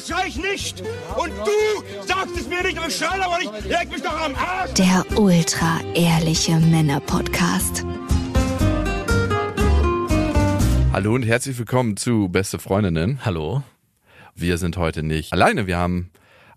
[0.00, 0.82] schrei ich nicht?
[1.16, 3.64] Und du sagst es mir nicht, aber ich schrei aber nicht.
[3.66, 4.74] Leg mich doch am Arsch.
[4.74, 7.84] Der ultra ehrliche Männer-Podcast.
[10.92, 13.20] Hallo und herzlich willkommen zu Beste Freundinnen.
[13.24, 13.62] Hallo.
[14.34, 15.66] Wir sind heute nicht alleine.
[15.66, 16.10] Wir haben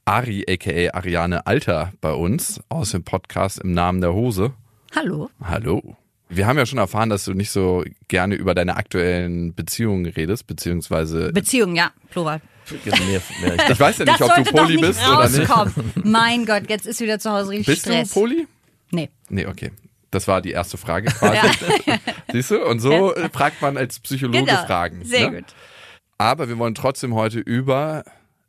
[0.06, 4.54] Ari, aka Ariane Alter, bei uns aus dem Podcast im Namen der Hose.
[4.96, 5.30] Hallo.
[5.44, 5.96] Hallo.
[6.30, 10.46] Wir haben ja schon erfahren, dass du nicht so gerne über deine aktuellen Beziehungen redest,
[10.48, 12.42] beziehungsweise Beziehung, ja, Plural.
[12.72, 15.50] Mehr, mehr, ich ich weiß ja Das nicht, ob du Poli nicht bist oder nicht.
[15.50, 15.92] rauskommen.
[16.04, 18.10] mein Gott, jetzt ist wieder zu Hause richtig Bist Stress.
[18.10, 18.48] du Poli?
[18.92, 19.10] Nee.
[19.30, 19.72] Nee, okay.
[20.12, 21.38] Das war die erste Frage quasi.
[22.32, 22.66] Siehst du?
[22.66, 24.66] Und so äh, fragt man als Psychologe Genau.
[24.66, 25.04] Fragen.
[25.04, 25.38] Sehr ne?
[25.38, 25.46] gut.
[26.18, 28.04] Aber wir wollen trotzdem heute über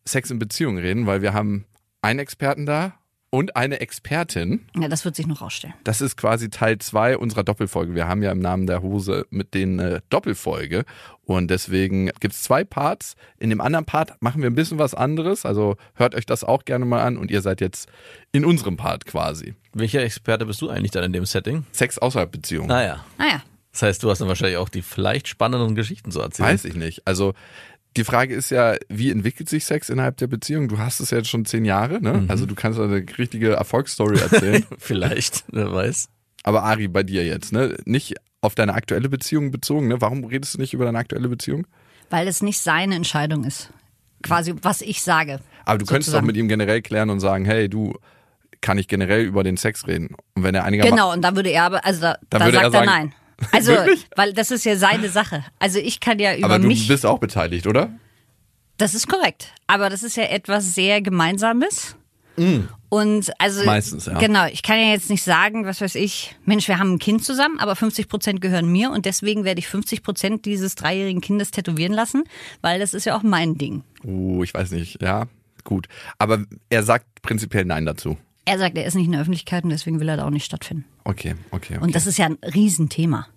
[0.05, 1.67] Sex in Beziehungen reden, weil wir haben
[2.01, 2.95] einen Experten da
[3.31, 4.67] und eine Expertin.
[4.79, 5.75] Ja, das wird sich noch rausstellen.
[5.85, 7.95] Das ist quasi Teil zwei unserer Doppelfolge.
[7.95, 10.85] Wir haben ja im Namen der Hose mit den äh, Doppelfolge
[11.25, 13.17] und deswegen gibt's zwei Parts.
[13.39, 16.65] In dem anderen Part machen wir ein bisschen was anderes, also hört euch das auch
[16.65, 17.89] gerne mal an und ihr seid jetzt
[18.33, 19.55] in unserem Part quasi.
[19.75, 21.67] Welcher Experte bist du eigentlich dann in dem Setting?
[21.73, 22.67] Sex außerhalb Beziehung.
[22.67, 23.05] Naja.
[23.19, 23.43] Naja,
[23.73, 26.49] Das heißt, du hast dann wahrscheinlich auch die vielleicht spannenden Geschichten zu erzählen.
[26.49, 27.07] Weiß ich nicht.
[27.07, 27.35] Also
[27.97, 30.69] die Frage ist ja, wie entwickelt sich Sex innerhalb der Beziehung?
[30.69, 32.25] Du hast es ja jetzt schon zehn Jahre, ne?
[32.29, 34.65] Also du kannst eine richtige Erfolgsstory erzählen.
[34.79, 36.09] Vielleicht, wer weiß.
[36.45, 37.77] Aber Ari, bei dir jetzt, ne?
[37.85, 40.01] Nicht auf deine aktuelle Beziehung bezogen, ne?
[40.01, 41.67] Warum redest du nicht über deine aktuelle Beziehung?
[42.11, 43.71] weil es nicht seine Entscheidung ist.
[44.23, 45.41] Quasi, was ich sage.
[45.67, 46.27] Aber du könntest doch Sozusagen.
[46.27, 47.93] mit ihm generell klären und sagen, hey, du,
[48.63, 50.17] kann ich generell über den Sex reden?
[50.35, 50.97] Und wenn er einigermaßen...
[50.97, 52.95] Genau, und da würde er aber, also da, Dann da würde er sagt sagen- er
[52.99, 53.15] nein.
[53.53, 54.07] Also, Wirklich?
[54.17, 55.45] weil das ist ja seine Sache.
[55.59, 56.89] Also ich kann ja über Aber du mich.
[56.89, 57.91] bist auch beteiligt, oder?
[58.79, 59.53] Das ist korrekt.
[59.67, 61.97] Aber das ist ja etwas sehr Gemeinsames.
[62.89, 63.67] Und also Mm.
[63.67, 64.17] Meistens, ja.
[64.19, 67.25] genau, ich kann ja jetzt nicht sagen, was weiß ich, Mensch, wir haben ein Kind
[67.25, 71.51] zusammen, aber 50 Prozent gehören mir und deswegen werde ich 50 Prozent dieses dreijährigen Kindes
[71.51, 72.23] tätowieren lassen,
[72.61, 73.83] weil das ist ja auch mein Ding.
[74.05, 75.27] Oh, ich weiß nicht, ja,
[75.65, 75.89] gut.
[76.19, 78.17] Aber er sagt prinzipiell Nein dazu.
[78.49, 80.47] Er sagt, er ist nicht in der Öffentlichkeit und deswegen will er da auch nicht
[80.47, 80.87] stattfinden.
[81.05, 81.85] Okay, okay, okay.
[81.85, 83.29] Und das ist ja ein Riesenthema.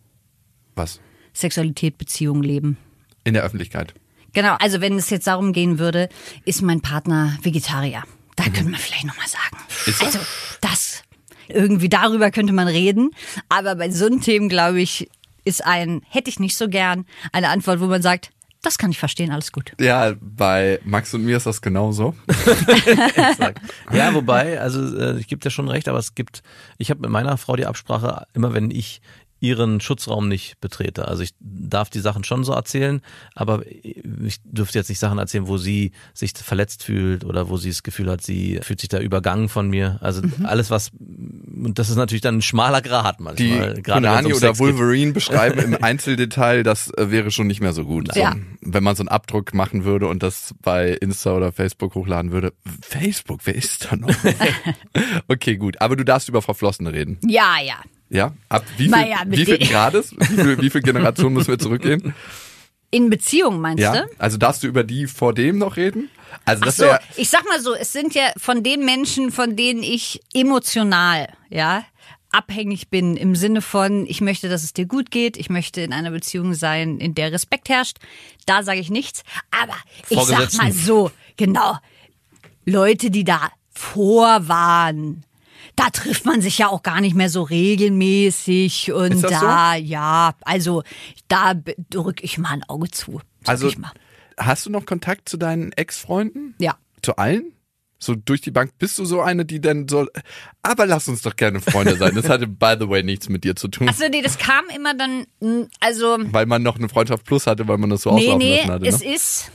[0.75, 1.01] Was?
[1.33, 2.77] Sexualität, Beziehung, Leben.
[3.25, 3.93] In der Öffentlichkeit.
[4.31, 6.07] Genau, also wenn es jetzt darum gehen würde,
[6.45, 8.03] ist mein Partner Vegetarier.
[8.37, 9.57] Da könnte man vielleicht nochmal sagen.
[9.85, 9.91] Mhm.
[9.91, 10.19] Ist also
[10.61, 11.03] das,
[11.49, 13.11] irgendwie darüber könnte man reden.
[13.49, 15.09] Aber bei so einem Themen, glaube ich,
[15.43, 18.99] ist ein, hätte ich nicht so gern, eine Antwort, wo man sagt, das kann ich
[18.99, 19.73] verstehen, alles gut.
[19.79, 22.15] Ja, bei Max und mir ist das genauso.
[23.91, 26.43] Ja, wobei, also äh, ich gebe dir schon recht, aber es gibt,
[26.77, 29.01] ich habe mit meiner Frau die Absprache, immer wenn ich
[29.41, 31.07] ihren Schutzraum nicht betrete.
[31.07, 33.01] Also ich darf die Sachen schon so erzählen,
[33.33, 37.69] aber ich dürfte jetzt nicht Sachen erzählen, wo sie sich verletzt fühlt oder wo sie
[37.69, 39.97] das Gefühl hat, sie fühlt sich da übergangen von mir.
[40.01, 43.75] Also alles was, und das ist natürlich dann ein schmaler Grad Die manchmal.
[43.75, 44.67] wenn's Konani um oder Sex geht.
[44.67, 48.15] Wolverine beschreiben im Einzeldetail, das äh, wäre schon nicht mehr so gut.
[48.15, 48.33] Ja.
[48.33, 52.31] So, wenn man so einen Abdruck machen würde und das bei Insta oder Facebook hochladen
[52.31, 52.53] würde.
[52.81, 54.09] Facebook, wer ist da noch?
[55.27, 55.81] okay, gut.
[55.81, 57.17] Aber du darfst über Verflossene reden.
[57.25, 57.77] Ja, ja.
[58.11, 58.33] Ja?
[58.49, 60.13] Ab wie viel, Naja, wie viel Grades?
[60.19, 62.13] Wie viel, wie viel Generationen müssen wir zurückgehen?
[62.91, 64.01] In Beziehung meinst Ja?
[64.01, 64.09] du?
[64.17, 66.09] Also darfst du über die vor dem noch reden?
[66.43, 69.31] Also Ach das so, wäre ich sag mal so, es sind ja von den Menschen,
[69.31, 71.85] von denen ich emotional, ja,
[72.33, 75.93] abhängig bin im Sinne von, ich möchte, dass es dir gut geht, ich möchte in
[75.93, 77.97] einer Beziehung sein, in der Respekt herrscht.
[78.45, 79.23] Da sage ich nichts.
[79.51, 79.75] Aber
[80.09, 81.77] ich sag mal so, genau,
[82.65, 85.23] Leute, die da vor waren.
[85.75, 90.83] Da trifft man sich ja auch gar nicht mehr so regelmäßig und da, ja, also
[91.27, 91.53] da
[91.89, 93.21] drücke ich mal ein Auge zu.
[93.43, 93.91] Sag Also ich mal.
[94.37, 96.55] hast du noch Kontakt zu deinen Ex-Freunden?
[96.59, 96.75] Ja.
[97.01, 97.53] Zu allen?
[98.03, 100.07] So durch die Bank bist du so eine, die dann so,
[100.63, 102.15] aber lass uns doch gerne Freunde sein.
[102.15, 103.87] Das hatte, by the way, nichts mit dir zu tun.
[103.87, 107.67] Achso, nee, das kam immer dann, mm, also, Weil man noch eine Freundschaft plus hatte,
[107.67, 108.85] weil man das so nee, auslaufen nee, lassen hatte.
[108.87, 109.13] es Ne?
[109.13, 109.51] ist,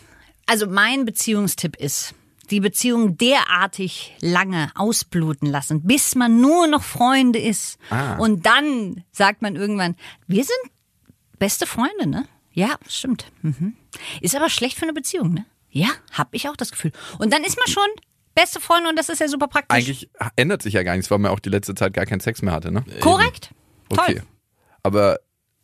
[0.46, 2.14] also mein Beziehungstipp ist,
[2.50, 7.78] die Beziehung derartig lange ausbluten lassen, bis man nur noch Freunde ist.
[7.90, 8.16] Ah.
[8.16, 9.96] Und dann sagt man irgendwann,
[10.26, 10.58] wir sind
[11.38, 12.26] beste Freunde, ne?
[12.52, 13.26] Ja, stimmt.
[13.42, 13.76] Mhm.
[14.20, 15.44] Ist aber schlecht für eine Beziehung, ne?
[15.70, 16.92] Ja, hab ich auch das Gefühl.
[17.18, 17.88] Und dann ist man schon
[18.34, 19.76] beste Freunde und das ist ja super praktisch.
[19.76, 22.42] Eigentlich ändert sich ja gar nichts, weil man auch die letzte Zeit gar keinen Sex
[22.42, 22.84] mehr hatte, ne?
[23.00, 23.50] Korrekt.
[23.90, 24.14] Okay.
[24.14, 24.22] Toll.
[24.82, 25.18] Aber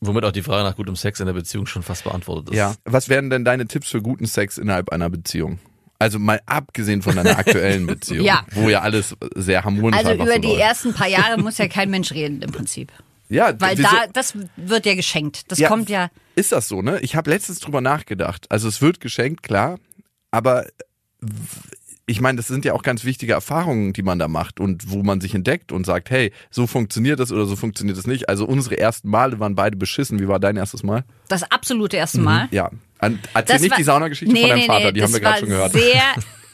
[0.05, 2.57] Womit auch die Frage nach gutem Sex in der Beziehung schon fast beantwortet ist.
[2.57, 5.61] ja, was wären denn deine Tipps für guten Sex innerhalb einer Beziehung?
[6.03, 8.45] Also mal abgesehen von deiner aktuellen Beziehung, Ja.
[8.53, 10.61] wo ja alles sehr harmonisch Also einfach über die läuft.
[10.61, 12.91] ersten paar Jahre muss ja kein Mensch reden im Prinzip.
[13.29, 15.51] Ja, Weil da, das wird ja geschenkt.
[15.51, 16.11] Das Ja, kommt ja.
[16.35, 17.01] Ist das so, ne?
[17.01, 18.45] Ich habe letztens drüber nachgedacht.
[18.51, 19.79] Also es wird geschenkt, klar,
[20.31, 20.67] aber
[22.07, 25.03] ich meine, das sind ja auch ganz wichtige Erfahrungen, die man da macht und wo
[25.03, 28.29] man sich entdeckt und sagt, hey, so funktioniert das oder so funktioniert das nicht.
[28.29, 30.19] Also unsere ersten Male waren beide beschissen.
[30.19, 31.05] Wie war dein erstes Mal?
[31.29, 32.49] Das absolute erste Mal.
[32.51, 32.71] Ja.
[32.99, 35.13] An, erzähl Das nicht war- die Saunageschichte Nee, von deinem nee, Vater, nee, die haben
[35.13, 35.73] wir gerade schon gehört.
[35.73, 36.03] Sehr,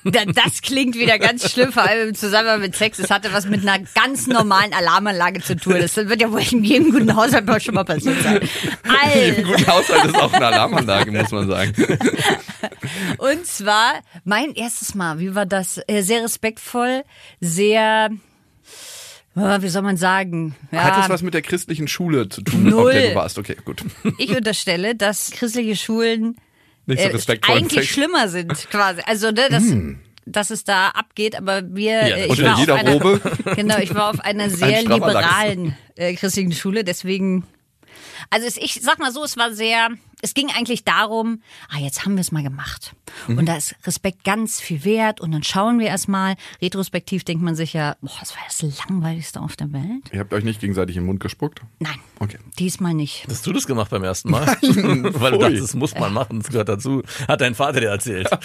[0.05, 2.99] das klingt wieder ganz schlimm, vor allem im Zusammenhang mit Sex.
[2.99, 5.75] Es hatte was mit einer ganz normalen Alarmanlage zu tun.
[5.81, 8.37] Das wird ja wohl in jedem guten Haushalt schon mal passiert sein.
[8.39, 11.75] Im Also, guten Haushalt ist auch eine Alarmanlage, muss man sagen.
[13.19, 15.19] und zwar mein erstes Mal.
[15.19, 15.81] Wie war das?
[15.87, 17.03] Äh, Sehr respektvoll,
[17.41, 18.11] sehr,
[19.37, 20.55] äh, wie soll man sagen?
[20.71, 22.87] Ja, Hat das was mit der christlichen Schule zu tun, Null.
[22.87, 23.39] auf der du warst?
[23.39, 23.85] Okay, gut.
[24.19, 26.37] ich unterstelle, dass christliche Schulen
[26.89, 27.57] Nicht so äh, respektvoll.
[27.57, 29.03] im eigentlich schlimmer sind, quasi.
[29.05, 29.65] Also, ne, dass,
[30.27, 32.09] dass es da abgeht, aber wir.
[32.09, 33.21] Ja, äh, ich unter war auf jeder einer, Robe.
[33.57, 34.95] Genau, ich war auf einer sehr Lachs.
[34.95, 37.45] liberalen äh, christlichen Schule, deswegen.
[38.31, 39.89] Also es, ich sag mal so, es war sehr,
[40.23, 42.95] es ging eigentlich darum, ah, jetzt haben wir es mal gemacht.
[43.27, 43.39] Mhm.
[43.39, 46.37] Und da ist Respekt ganz viel wert und dann schauen wir erst mal.
[46.61, 50.11] Retrospektiv denkt man sich ja, boah, das war das langweiligste auf der Welt.
[50.13, 51.63] Ihr habt euch nicht gegenseitig im Mund gespuckt?
[51.79, 52.39] Nein, Okay.
[52.59, 53.27] diesmal nicht.
[53.29, 54.47] Hast du das gemacht beim ersten Mal?
[54.63, 57.03] Weil du dachtest, das muss man machen, das gehört dazu.
[57.27, 58.29] Hat dein Vater dir erzählt.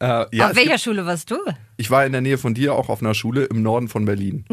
[0.00, 1.36] Äh, ja, auf welcher gibt, Schule warst du?
[1.76, 4.44] ich war in der Nähe von dir auch auf einer Schule im Norden von Berlin.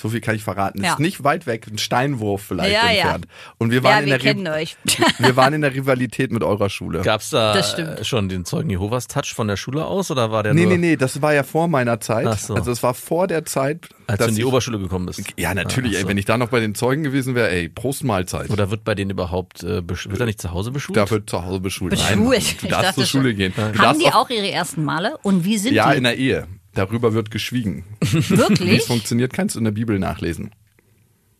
[0.00, 0.82] So viel kann ich verraten.
[0.82, 0.92] Ja.
[0.92, 3.00] Ist nicht weit weg, ein Steinwurf vielleicht Ja, ja.
[3.02, 3.26] entfernt.
[3.58, 4.76] Und wir waren, Ja, in wir der kennen euch.
[5.18, 7.02] wir waren in der Rivalität mit eurer Schule.
[7.02, 7.62] Gab's da
[8.02, 10.78] schon den Zeugen Jehovas Touch von der Schule aus oder war der Nee, nur, nee,
[10.78, 12.26] nee, das war ja vor meiner Zeit.
[12.26, 12.54] Ach so.
[12.54, 15.22] Also es war vor der Zeit, als du in die Oberschule gekommen bist?
[15.36, 16.04] Ja, natürlich, Ach so.
[16.06, 18.48] ey, wenn ich da noch bei den Zeugen gewesen wäre, ey, Prost Mahlzeit.
[18.50, 20.96] Oder wird bei denen überhaupt, äh, wird er nicht zu Hause beschult?
[20.96, 21.90] Da wird zu Hause beschult.
[21.90, 22.18] Beschult.
[22.18, 23.20] Nein, du darfst zur schon.
[23.20, 23.52] Schule gehen.
[23.54, 25.18] Du Haben die auch, ihre ersten Male?
[25.22, 25.98] Und wie sind Ja, die?
[25.98, 26.46] in der Ehe.
[26.74, 27.84] Darüber wird geschwiegen.
[28.00, 28.82] Wie es Wirklich?
[28.84, 30.50] funktioniert, kannst du in der Bibel nachlesen.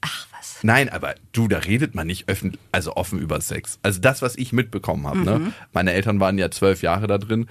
[0.00, 0.58] Ach was.
[0.62, 3.78] Nein, aber du, da redet man nicht öffn also offen über Sex.
[3.82, 5.24] Also das, was ich mitbekommen habe, Mhm.
[5.24, 5.52] ne?
[5.72, 7.46] Meine Eltern waren ja zwölf Jahre da drin.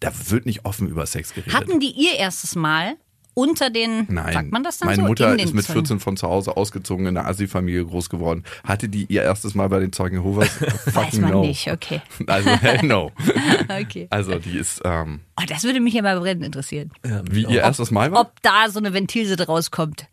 [0.00, 1.54] Da wird nicht offen über Sex geredet.
[1.54, 2.96] Hatten die ihr erstes Mal
[3.38, 4.32] unter den, Nein.
[4.32, 5.06] sagt man das dann Meine so?
[5.08, 5.80] Mutter ist mit Zeugen?
[5.80, 8.42] 14 von zu Hause ausgezogen, in einer Assi-Familie groß geworden.
[8.64, 10.60] Hatte die ihr erstes Mal bei den Zeugen Jehovas?
[10.60, 11.40] Weiß Fucking man no.
[11.42, 12.02] nicht, okay.
[12.26, 13.12] Also, hell no.
[13.80, 14.08] okay.
[14.10, 16.90] Also, die ist, ähm, Oh, das würde mich ja mal brennend interessieren.
[17.30, 18.22] wie ihr erstes Mal war?
[18.22, 20.06] Ob da so eine Ventilsitte rauskommt.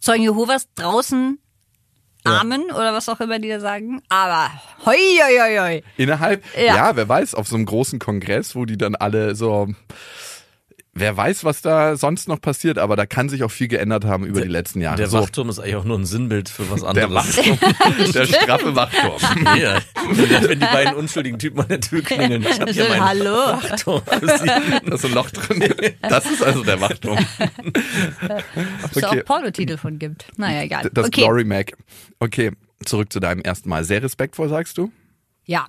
[0.00, 1.38] Zeugen Jehovas draußen
[2.24, 4.02] Amen oder was auch immer die da sagen.
[4.10, 4.50] Aber
[4.84, 5.82] hoi, hoi, hoi.
[5.96, 6.76] Innerhalb, Ja.
[6.76, 6.96] ja.
[6.96, 9.68] wer weiß, auf so einem großen Kongress, wo die dann alle so,
[10.98, 14.24] wer weiß, was da sonst noch passiert, aber da kann sich auch viel geändert haben
[14.24, 14.96] über die letzten Jahre.
[14.96, 17.36] Der so, Wachturm ist eigentlich auch nur ein Sinnbild für was der anderes.
[17.36, 17.58] Wachturm,
[18.12, 19.20] der straffe Wachturm.
[19.58, 19.78] Ja,
[20.10, 22.42] wenn die beiden unschuldigen Typen an der Tür klingeln.
[22.42, 23.34] Ich hab hier meinen Hallo.
[23.34, 24.02] Wachturm.
[24.88, 25.64] Da ist ein Loch drin.
[26.02, 27.18] Das ist also der Wachturm.
[28.84, 30.26] Ob es da auch Pornotitel von gibt.
[30.36, 30.90] Naja, egal.
[30.92, 31.22] Das okay.
[31.22, 31.72] Glory Mac.
[32.18, 32.52] Okay,
[32.84, 33.84] zurück zu deinem ersten Mal.
[33.84, 34.90] Sehr respektvoll, sagst du?
[35.44, 35.68] Ja,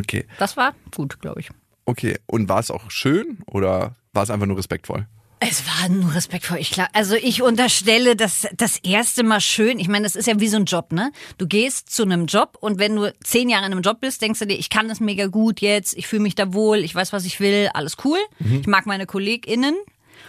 [0.00, 0.26] Okay.
[0.38, 1.50] das war gut, glaube ich.
[1.84, 2.18] Okay.
[2.26, 5.06] Und war es auch schön oder war es einfach nur respektvoll?
[5.40, 6.58] Es war nur respektvoll.
[6.58, 9.78] Ich klar, also ich unterstelle, dass das erste Mal schön.
[9.78, 11.12] Ich meine, das ist ja wie so ein Job, ne?
[11.38, 14.40] Du gehst zu einem Job und wenn du zehn Jahre in einem Job bist, denkst
[14.40, 17.12] du dir, ich kann das mega gut jetzt, ich fühle mich da wohl, ich weiß,
[17.12, 18.18] was ich will, alles cool.
[18.40, 18.60] Mhm.
[18.62, 19.76] Ich mag meine KollegInnen.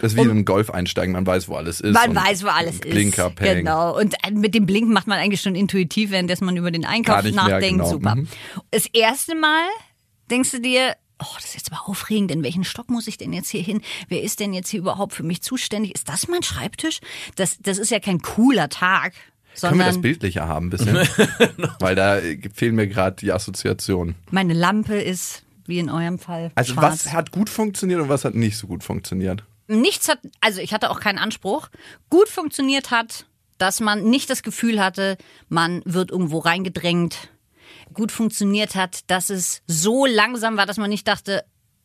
[0.00, 1.92] Das ist wie im Golf einsteigen, man weiß, wo alles ist.
[1.92, 2.82] Man weiß, wo alles ist.
[2.88, 3.58] Blinker, Peng.
[3.58, 3.98] Genau.
[3.98, 7.80] Und mit dem Blinken macht man eigentlich schon intuitiv, währenddessen man über den Einkauf nachdenkt.
[7.80, 7.90] genau.
[7.90, 8.14] Super.
[8.14, 8.28] Mhm.
[8.70, 9.66] Das erste Mal
[10.30, 12.30] denkst du dir, oh, das ist jetzt aber aufregend.
[12.30, 13.80] In welchen Stock muss ich denn jetzt hier hin?
[14.08, 15.94] Wer ist denn jetzt hier überhaupt für mich zuständig?
[15.94, 17.00] Ist das mein Schreibtisch?
[17.36, 19.12] Das, das ist ja kein cooler Tag.
[19.60, 20.96] Können wir das Sondern bildlicher haben ein bisschen?
[21.80, 22.18] Weil da
[22.54, 24.14] fehlen mir gerade die Assoziationen.
[24.30, 27.06] meine Lampe ist, wie in eurem Fall, Also schwarz.
[27.06, 29.44] was hat gut funktioniert und was hat nicht so gut funktioniert?
[29.66, 31.68] nichts hat, also ich hatte auch keinen Anspruch,
[32.10, 33.26] gut funktioniert hat,
[33.58, 35.16] dass man nicht das Gefühl hatte,
[35.48, 37.28] man wird irgendwo reingedrängt.
[37.94, 41.44] Gut funktioniert hat, dass es so langsam war, dass man nicht dachte,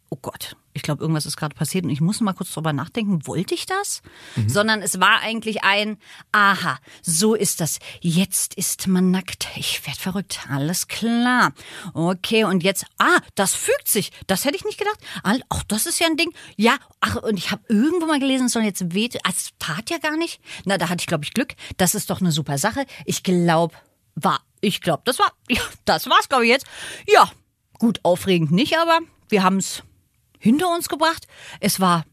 [0.10, 3.26] oh Gott, ich glaube, irgendwas ist gerade passiert und ich muss mal kurz drüber nachdenken,
[3.26, 4.02] wollte ich das?
[4.46, 5.98] Sondern es war eigentlich ein,
[6.34, 7.80] aha, so ist das.
[8.02, 9.48] Jetzt ist man nackt.
[9.56, 10.42] Ich werd verrückt.
[10.50, 11.54] Alles klar.
[11.94, 14.12] Okay, und jetzt, ah, das fügt sich.
[14.28, 15.00] Das hätte ich nicht gedacht.
[15.24, 16.34] Ach, das ist ja ein Ding.
[16.58, 19.18] Ja, ach, und ich habe irgendwo mal gelesen, es soll jetzt weht.
[19.28, 20.42] Es tat ja gar nicht.
[20.66, 21.56] Na, da hatte ich, glaube ich, Glück.
[21.78, 22.86] Das ist doch eine super Sache.
[23.06, 23.74] Ich glaube,
[24.16, 26.66] war, ich glaube, das war, ja, das war's, glaube ich, jetzt.
[27.08, 27.30] Ja,
[27.80, 29.84] gut, aufregend nicht, aber wir haben es
[30.40, 31.28] hinter uns gebracht.
[31.60, 32.06] Es war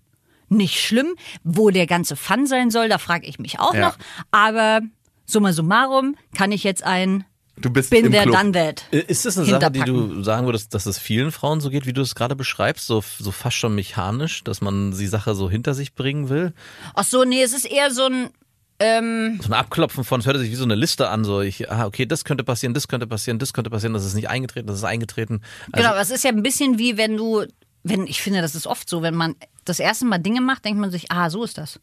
[0.49, 1.15] nicht schlimm.
[1.45, 3.87] Wo der ganze Fun sein soll, da frage ich mich auch Ja.
[3.89, 3.99] noch.
[4.31, 4.81] Aber
[5.25, 7.25] summa summarum kann ich jetzt ein
[7.57, 8.35] Du bist Bin im there, Club.
[8.37, 8.85] done that.
[8.93, 11.85] Äh, Ist das eine Sache, die du sagen würdest, dass es vielen Frauen so geht,
[11.87, 15.51] wie du es gerade beschreibst, so, so fast schon mechanisch, dass man die Sache so
[15.51, 16.55] hinter sich bringen will?
[16.95, 18.31] Ach so, nee, es ist eher so ein,
[18.79, 21.71] ähm, So ein Abklopfen von, es hört sich wie so eine Liste an, so ich,
[21.71, 24.67] ah, okay, das könnte passieren, das könnte passieren, das könnte passieren, das ist nicht eingetreten,
[24.67, 25.43] das ist eingetreten.
[25.73, 27.45] Also, genau, es ist ja ein bisschen wie wenn du,
[27.85, 30.81] wenn, ich finde, das ist oft so, wenn man das erste Mal Dinge macht, denkt
[30.81, 31.81] man sich, ah, so ist das.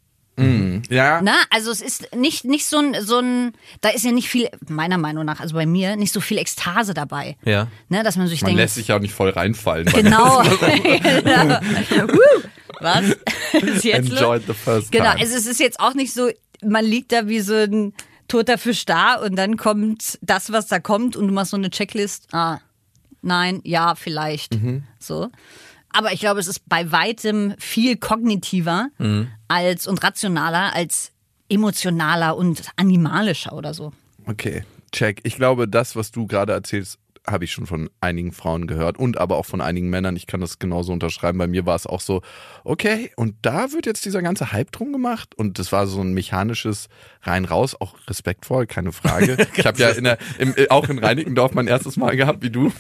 [0.89, 1.21] Ja.
[1.21, 4.47] Na, also es ist nicht, nicht so ein, so ein, da ist ja nicht viel,
[4.69, 7.35] meiner Meinung nach, also bei mir, nicht so viel Ekstase dabei.
[7.43, 7.67] Ja.
[7.89, 9.85] Ne, dass man sich Man denkt, lässt sich ja auch nicht voll reinfallen.
[9.87, 10.41] Genau.
[11.23, 11.59] genau.
[12.79, 13.05] Was?
[13.61, 14.19] ist jetzt los?
[14.19, 15.19] Enjoyed the first Genau, time.
[15.19, 16.29] also es ist jetzt auch nicht so,
[16.63, 17.93] man liegt da wie so ein
[18.27, 21.69] toter Fisch da und dann kommt das, was da kommt und du machst so eine
[21.69, 22.27] Checklist.
[22.31, 22.59] Ah,
[23.21, 24.53] nein, ja, vielleicht.
[24.55, 24.83] Mhm.
[24.99, 25.29] So.
[25.91, 29.29] Aber ich glaube, es ist bei weitem viel kognitiver Mhm.
[29.47, 31.11] als und rationaler als
[31.49, 33.91] emotionaler und animalischer oder so.
[34.27, 35.21] Okay, check.
[35.23, 39.17] Ich glaube, das, was du gerade erzählst, habe ich schon von einigen Frauen gehört und
[39.17, 40.15] aber auch von einigen Männern.
[40.15, 41.37] Ich kann das genauso unterschreiben.
[41.37, 42.21] Bei mir war es auch so,
[42.63, 46.13] okay, und da wird jetzt dieser ganze Hype drum gemacht und das war so ein
[46.13, 46.89] mechanisches
[47.21, 49.37] rein-raus, auch respektvoll, keine Frage.
[49.55, 52.49] ich habe ja in der, im, äh, auch in Reinickendorf mein erstes Mal gehabt, wie
[52.49, 52.71] du.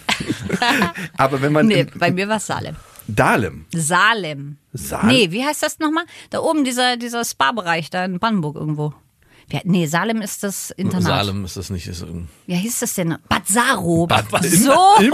[1.17, 2.75] aber wenn man Nee, im, bei mir war es Salem.
[3.07, 4.57] Dahlem, Salem.
[4.71, 5.07] Salem?
[5.07, 6.05] Nee, wie heißt das nochmal?
[6.29, 8.93] Da oben dieser, dieser Spa-Bereich da in Brandenburg irgendwo.
[9.49, 11.03] Wie- Nee, Salem ist das Internat.
[11.03, 11.87] Salem ist das nicht.
[11.87, 12.05] Ist
[12.45, 13.17] Wie hieß das denn?
[13.27, 14.07] Bad Saro.
[14.07, 14.71] Bad- so.
[14.99, 15.13] im-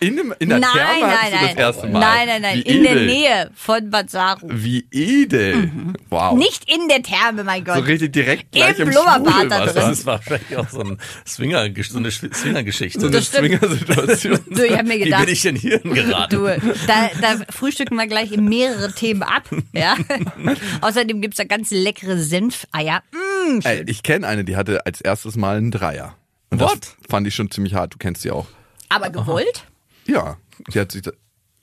[0.00, 1.42] in, dem, in der nein, Therme nein, nein.
[1.48, 2.00] das erste Mal.
[2.00, 2.56] Nein, nein, nein.
[2.58, 3.06] Wie in der edel.
[3.06, 4.46] Nähe von Bad Saro.
[4.50, 5.70] Wie edel.
[6.08, 6.36] Wow.
[6.36, 7.76] Nicht in der Therme, mein Gott.
[7.76, 9.74] so richtig direkt gleich Im im, Blubberbad da drin.
[9.74, 13.00] Das ist wahrscheinlich auch so, ein Swinger, so eine Swingergeschichte.
[13.00, 13.20] So eine.
[13.22, 14.38] Swinger-Situation.
[14.50, 16.36] Du, ich hab mir Wie gedacht, bin ich denn hier geraten?
[16.36, 16.44] du,
[16.86, 19.48] da, da frühstücken wir gleich mehrere Themen ab.
[19.72, 19.96] Ja?
[20.80, 23.02] Außerdem gibt's da ganz leckere Senfeier.
[23.12, 23.16] Mm,
[23.64, 26.16] Ey, ich kenne eine, die hatte als erstes Mal einen Dreier.
[26.50, 26.80] Und What?
[26.80, 27.94] das fand ich schon ziemlich hart.
[27.94, 28.46] Du kennst sie auch.
[28.88, 29.64] aber gewollt?
[30.06, 30.36] Ja,
[30.68, 31.12] sie hat sich da,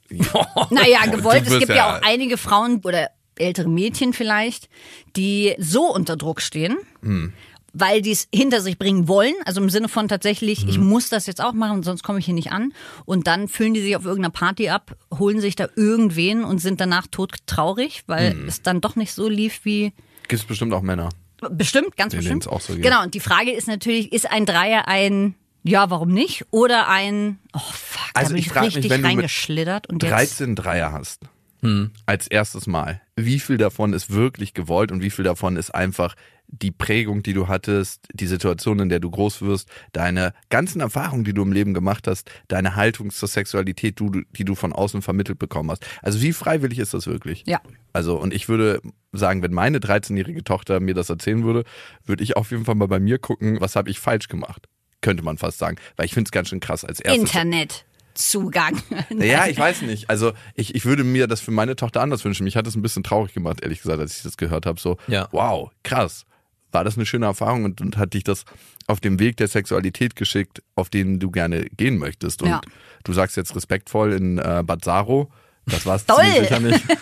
[0.69, 1.43] Naja, gewollt.
[1.47, 4.69] Es gibt ja, ja- auch einige Frauen oder ältere Mädchen vielleicht,
[5.15, 7.33] die so unter Druck stehen, Hm.
[7.73, 9.33] weil die es hinter sich bringen wollen.
[9.45, 10.69] Also im Sinne von tatsächlich, Hm.
[10.69, 12.73] ich muss das jetzt auch machen, sonst komme ich hier nicht an.
[13.05, 16.79] Und dann füllen die sich auf irgendeiner Party ab, holen sich da irgendwen und sind
[16.81, 18.47] danach todtraurig, weil Hm.
[18.47, 19.91] es dann doch nicht so lief wie
[20.29, 21.09] gibt es bestimmt auch Männer.
[21.51, 22.43] Bestimmt, ganz Denen bestimmt.
[22.43, 22.83] es auch so geht.
[22.83, 26.45] Genau, und die Frage ist natürlich, ist ein Dreier ein ja, warum nicht?
[26.51, 29.17] Oder ein oh fuck, Also da bin ich ich, frag mich, richtig wenn du mit
[29.17, 31.23] reingeschlittert und jetzt 13 Dreier hast.
[31.61, 31.91] Hm.
[32.05, 33.01] Als erstes Mal.
[33.15, 36.15] Wie viel davon ist wirklich gewollt und wie viel davon ist einfach
[36.49, 41.23] die Prägung, die du hattest, die Situation, in der du groß wirst, deine ganzen Erfahrungen,
[41.25, 45.01] die du im Leben gemacht hast, deine Haltung zur Sexualität, du, die du von außen
[45.01, 45.85] vermittelt bekommen hast.
[46.01, 47.43] Also wie freiwillig ist das wirklich?
[47.45, 47.59] Ja.
[47.91, 51.63] Also, und ich würde sagen, wenn meine 13-jährige Tochter mir das erzählen würde,
[52.05, 54.67] würde ich auf jeden Fall mal bei mir gucken, was habe ich falsch gemacht.
[55.01, 55.77] Könnte man fast sagen.
[55.95, 57.23] Weil ich finde es ganz schön krass als erstes.
[57.23, 58.81] Internetzugang.
[59.19, 60.09] Ja, ich weiß nicht.
[60.09, 62.43] Also ich, ich würde mir das für meine Tochter anders wünschen.
[62.45, 64.79] Mich hat es ein bisschen traurig gemacht, ehrlich gesagt, als ich das gehört habe.
[64.79, 65.27] So, Ja.
[65.31, 66.25] wow, krass.
[66.71, 68.43] War das eine schöne Erfahrung und, und hat dich das
[68.87, 72.41] auf dem Weg der Sexualität geschickt, auf den du gerne gehen möchtest.
[72.41, 72.61] Und Ja.
[73.03, 75.31] du sagst jetzt respektvoll in äh, Bad Saro.
[75.65, 76.17] Das war es Toll.
[76.23, 76.83] ziemlich sicher nicht.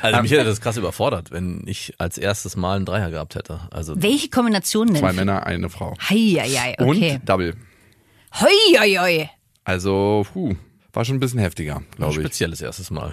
[0.00, 3.62] Also mich hätte das krass überfordert, wenn ich als erstes Mal einen Dreier gehabt hätte.
[3.72, 4.94] Also Welche Kombination denn?
[4.98, 5.96] Zwei Männer, eine Frau.
[6.08, 7.14] Heieiei, okay.
[7.18, 7.54] Und Double.
[8.32, 9.30] Heieiei.
[9.64, 10.54] Also, puh,
[10.92, 12.20] war schon ein bisschen heftiger, glaube ich.
[12.20, 13.12] spezielles erstes Mal.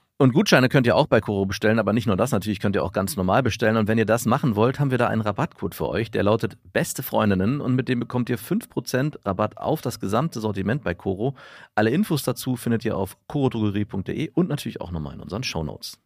[0.21, 2.83] Und Gutscheine könnt ihr auch bei Koro bestellen, aber nicht nur das, natürlich könnt ihr
[2.83, 3.75] auch ganz normal bestellen.
[3.75, 6.59] Und wenn ihr das machen wollt, haben wir da einen Rabattcode für euch, der lautet
[6.73, 11.33] Beste Freundinnen und mit dem bekommt ihr 5% Rabatt auf das gesamte Sortiment bei Koro.
[11.73, 15.97] Alle Infos dazu findet ihr auf korodrogerie.de und natürlich auch nochmal in unseren Shownotes.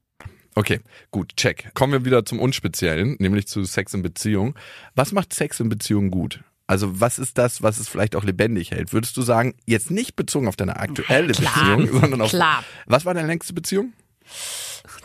[0.56, 0.80] Okay,
[1.12, 1.72] gut, check.
[1.74, 4.56] Kommen wir wieder zum Unspeziellen, nämlich zu Sex in Beziehung.
[4.96, 6.40] Was macht Sex in Beziehung gut?
[6.68, 8.94] Also was ist das, was es vielleicht auch lebendig hält?
[8.94, 12.30] Würdest du sagen, jetzt nicht bezogen auf deine aktuelle Klar, Beziehung, sondern auf...
[12.30, 12.64] klar.
[12.86, 13.92] Was war deine längste Beziehung?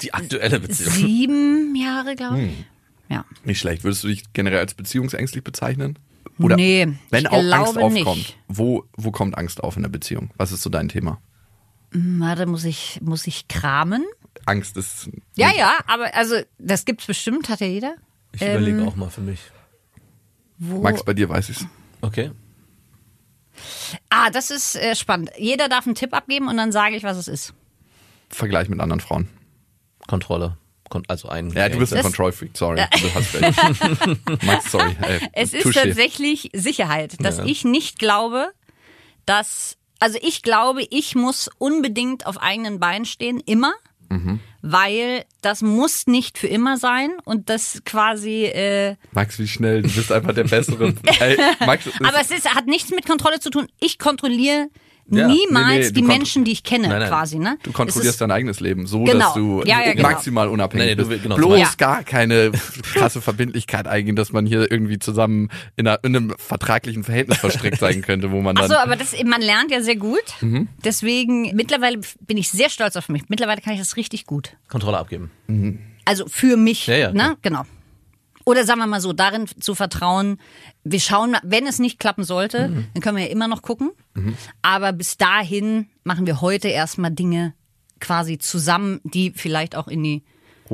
[0.02, 0.92] Die aktuelle Beziehung.
[0.92, 2.64] Sieben Jahre, glaube ich.
[3.08, 3.24] Ja.
[3.44, 3.84] Nicht schlecht.
[3.84, 5.98] Würdest du dich generell als beziehungsängstlich bezeichnen?
[6.38, 8.38] Oder nee, wenn ich auch Angst aufkommt, nicht.
[8.48, 10.30] wo, wo kommt Angst auf in der Beziehung?
[10.36, 11.20] Was ist so dein Thema?
[11.92, 14.06] Warte, muss ich, muss ich kramen?
[14.46, 15.10] Angst ist...
[15.34, 17.96] Ja, ja, aber also das gibt's bestimmt, hat ja jeder.
[18.32, 19.40] Ich Ähm, überlege auch mal für mich.
[20.58, 21.66] Wo, Max, bei dir weiß ich's.
[22.00, 22.30] Okay.
[24.08, 25.30] ah, das ist äh, spannend.
[25.36, 27.54] Jeder darf einen Tipp abgeben und dann sage ich, was es ist.
[28.30, 29.28] Vergleich mit anderen Frauen.
[30.06, 30.56] Kontrolle.
[30.88, 31.50] Kon also ein.
[31.50, 32.82] Ja, du bist ein Control Freak, sorry.
[33.00, 34.42] Du hast recht.
[34.44, 34.96] Max, sorry.
[35.02, 35.84] Ey, Es ist touché.
[35.84, 37.44] tatsächlich Sicherheit, dass Ja.
[37.44, 38.49] ich nicht glaube,
[39.26, 43.72] dass, also ich glaube, ich muss unbedingt auf eigenen Beinen stehen, immer,
[44.08, 44.40] Mhm.
[44.62, 49.88] weil das muss nicht für immer sein und das quasi, äh, Max, wie schnell, du
[49.88, 50.92] bist einfach der Bessere.
[51.20, 53.68] Ey, Max, aber es ist, hat nichts mit Kontrolle zu tun.
[53.78, 54.66] Ich kontrolliere
[55.11, 57.09] Ja, niemals nee, nee, die Menschen, die ich kenne, Nein, nein.
[57.09, 57.59] quasi, ne?
[57.62, 59.19] du kontrollierst ist, dein eigenes Leben, so Genau.
[59.26, 60.09] dass du Ja, ja, genau.
[60.11, 61.23] maximal unabhängig Nee, nee, du bist.
[61.23, 61.71] genau, Bloß Ja.
[61.76, 62.52] gar keine
[62.95, 67.79] krasse Verbindlichkeit eingehen, dass man hier irgendwie zusammen in, einer, in einem vertraglichen Verhältnis verstrickt
[67.81, 68.71] sein könnte, wo man Ach dann...
[68.71, 70.23] so, aber das, man lernt ja sehr gut.
[70.40, 70.69] Mhm.
[70.85, 73.25] Deswegen, mittlerweile bin ich sehr stolz auf mich.
[73.29, 74.57] Mittlerweile kann ich das richtig gut.
[74.69, 75.31] Kontrolle abgeben.
[76.05, 77.37] Also für mich, Ja, ja, ne?
[77.42, 77.62] Genau.
[78.44, 80.38] Oder sagen wir mal so, darin zu vertrauen,
[80.85, 82.87] wir schauen, mal, wenn es nicht klappen sollte, Mhm.
[82.94, 83.90] dann können wir ja immer noch gucken.
[84.62, 87.55] Aber bis dahin machen wir heute erstmal Dinge
[88.00, 90.22] quasi zusammen, die vielleicht auch in die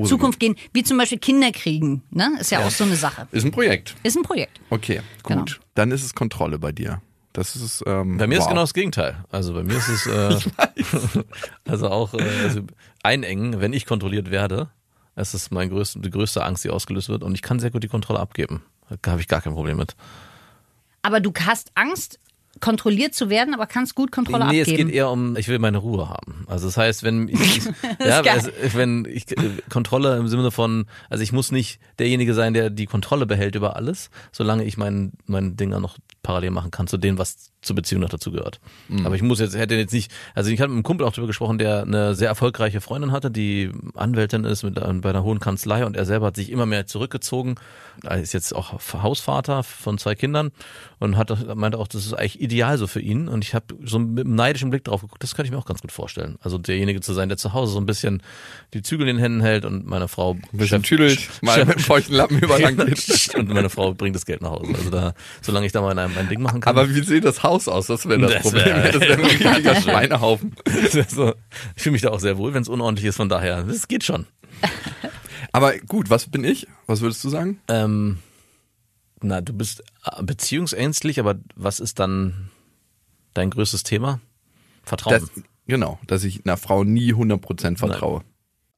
[0.04, 2.02] Zukunft gehen, wie zum Beispiel Kinder kriegen.
[2.10, 2.30] Ne?
[2.38, 3.26] Ist ja, auch so eine Sache.
[3.32, 3.94] Ist ein Projekt.
[4.02, 4.60] Ist ein Projekt.
[4.70, 5.36] Okay, gut.
[5.36, 5.44] Genau.
[5.74, 7.00] Dann ist es Kontrolle bei dir.
[7.32, 8.48] Das ist ähm, Bei mir ist wow.
[8.50, 9.24] genau das Gegenteil.
[9.30, 10.38] Also bei mir ist es äh,
[11.66, 12.60] also auch äh, also
[13.02, 14.70] einengen, wenn ich kontrolliert werde.
[15.16, 17.24] Das ist mein größte, die größte Angst, die ausgelöst wird.
[17.24, 18.62] Und ich kann sehr gut die Kontrolle abgeben.
[19.02, 19.96] Da habe ich gar kein Problem mit.
[21.02, 22.20] Aber du hast Angst,
[22.60, 24.80] kontrolliert zu werden, aber kannst gut Kontrolle nee, abgeben.
[24.80, 26.44] es geht eher um, ich will meine Ruhe haben.
[26.48, 27.64] Also das heißt, wenn ich,
[28.00, 29.26] ja, es, wenn ich
[29.68, 33.76] Kontrolle im Sinne von, also ich muss nicht derjenige sein, der die Kontrolle behält über
[33.76, 38.02] alles, solange ich mein mein Ding noch parallel machen kann zu dem, was zur Beziehung
[38.02, 38.60] noch dazu gehört.
[39.04, 41.26] Aber ich muss jetzt hätte jetzt nicht, also ich habe mit einem Kumpel auch darüber
[41.26, 45.40] gesprochen, der eine sehr erfolgreiche Freundin hatte, die Anwältin ist mit äh, bei einer hohen
[45.40, 47.56] Kanzlei und er selber hat sich immer mehr zurückgezogen.
[48.04, 50.52] Er ist jetzt auch Hausvater von zwei Kindern
[50.98, 53.28] und hat meinte auch, das ist eigentlich ideal so für ihn.
[53.28, 55.66] Und ich habe so mit einem neidischen Blick drauf geguckt, das könnte ich mir auch
[55.66, 56.36] ganz gut vorstellen.
[56.40, 58.22] Also derjenige zu sein, der zu Hause so ein bisschen
[58.74, 60.82] die Zügel in den Händen hält und meine Frau Ein bisschen
[61.42, 63.34] mal mit feuchten Lappen überlang geht.
[63.34, 64.72] und meine Frau bringt das Geld nach Hause.
[64.74, 66.76] Also da, solange ich da mal mein, mein Ding machen kann.
[66.76, 67.86] Aber wie sieht das Haus aus?
[67.86, 68.64] Das wäre das, Das Problem.
[68.66, 70.54] wär- das wäre ein richtiger Schweinehaufen.
[71.08, 71.34] so,
[71.76, 73.16] ich fühle mich da auch sehr wohl, wenn es unordentlich ist.
[73.16, 74.26] Von daher, das geht schon.
[75.52, 76.66] Aber gut, was bin ich?
[76.86, 77.60] Was würdest du sagen?
[77.68, 78.18] Ähm,
[79.22, 82.50] na, du bist äh, beziehungsängstlich, aber was ist dann
[83.32, 84.20] dein größtes Thema?
[84.82, 85.20] Vertrauen.
[85.20, 88.22] Das, genau, dass ich einer Frau nie 100% vertraue.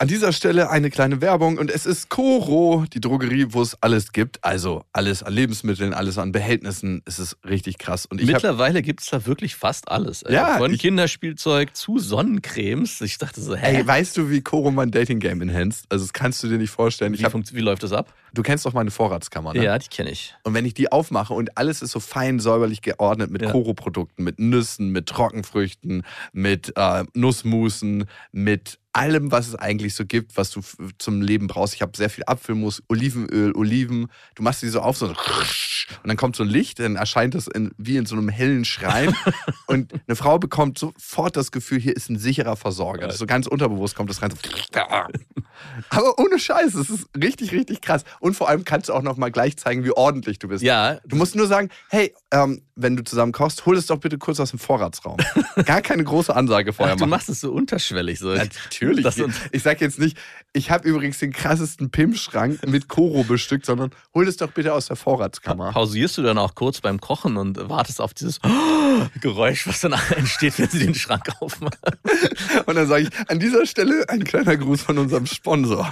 [0.00, 4.12] An dieser Stelle eine kleine Werbung und es ist Coro, die Drogerie, wo es alles
[4.12, 4.44] gibt.
[4.44, 7.02] Also alles an Lebensmitteln, alles an Behältnissen.
[7.04, 8.06] Es ist richtig krass.
[8.06, 10.22] Und ich Mittlerweile gibt's da wirklich fast alles.
[10.28, 13.00] Ja, Von ich- Kinderspielzeug zu Sonnencremes.
[13.00, 13.78] Ich dachte so, hä?
[13.78, 15.86] Ey, weißt du, wie Coro mein Dating-Game enhanced?
[15.88, 17.18] Also, das kannst du dir nicht vorstellen.
[17.18, 18.14] Wie, hab, wie läuft das ab?
[18.34, 19.64] du kennst doch meine Vorratskammer, ne?
[19.64, 20.36] Ja, die kenne ich.
[20.44, 23.50] Und wenn ich die aufmache und alles ist so fein säuberlich geordnet mit Ja.
[23.50, 30.36] Koro-Produkten, mit Nüssen, mit Trockenfrüchten, mit äh, Nussmusen, mit allem, was es eigentlich so gibt,
[30.36, 30.60] was du
[30.98, 31.74] zum Leben brauchst.
[31.74, 34.08] Ich habe sehr viel Apfelmus, Olivenöl, Oliven.
[34.34, 35.16] Du machst die so auf, so und
[36.04, 39.14] dann kommt so ein Licht, dann erscheint das in, wie in so einem hellen Schrein.
[39.66, 43.06] und eine Frau bekommt sofort das Gefühl, hier ist ein sicherer Versorger.
[43.06, 44.30] Das so ganz unterbewusst kommt das rein.
[44.30, 44.36] So
[45.90, 48.04] Aber ohne Scheiß, es ist richtig, richtig krass.
[48.20, 50.62] Und vor allem kannst du auch noch mal gleich zeigen, wie ordentlich du bist.
[50.62, 54.18] Ja, Du musst nur sagen, hey, ähm, wenn du zusammen kochst, hol es doch bitte
[54.18, 55.16] kurz aus dem Vorratsraum.
[55.64, 57.10] Gar keine große Ansage vorher Ach, du machen.
[57.10, 58.18] machst es so unterschwellig.
[58.18, 58.34] So.
[58.34, 58.87] Natürlich.
[58.96, 59.34] Natürlich.
[59.52, 60.16] Ich sag jetzt nicht,
[60.52, 64.86] ich habe übrigens den krassesten Pimp-Schrank mit Koro bestückt, sondern hol es doch bitte aus
[64.86, 65.72] der Vorratskammer.
[65.72, 68.40] Pausierst du dann auch kurz beim Kochen und wartest auf dieses
[69.20, 71.78] Geräusch, was dann entsteht, wenn sie den Schrank aufmachen?
[72.66, 75.90] Und dann sage ich, an dieser Stelle ein kleiner Gruß von unserem Sponsor.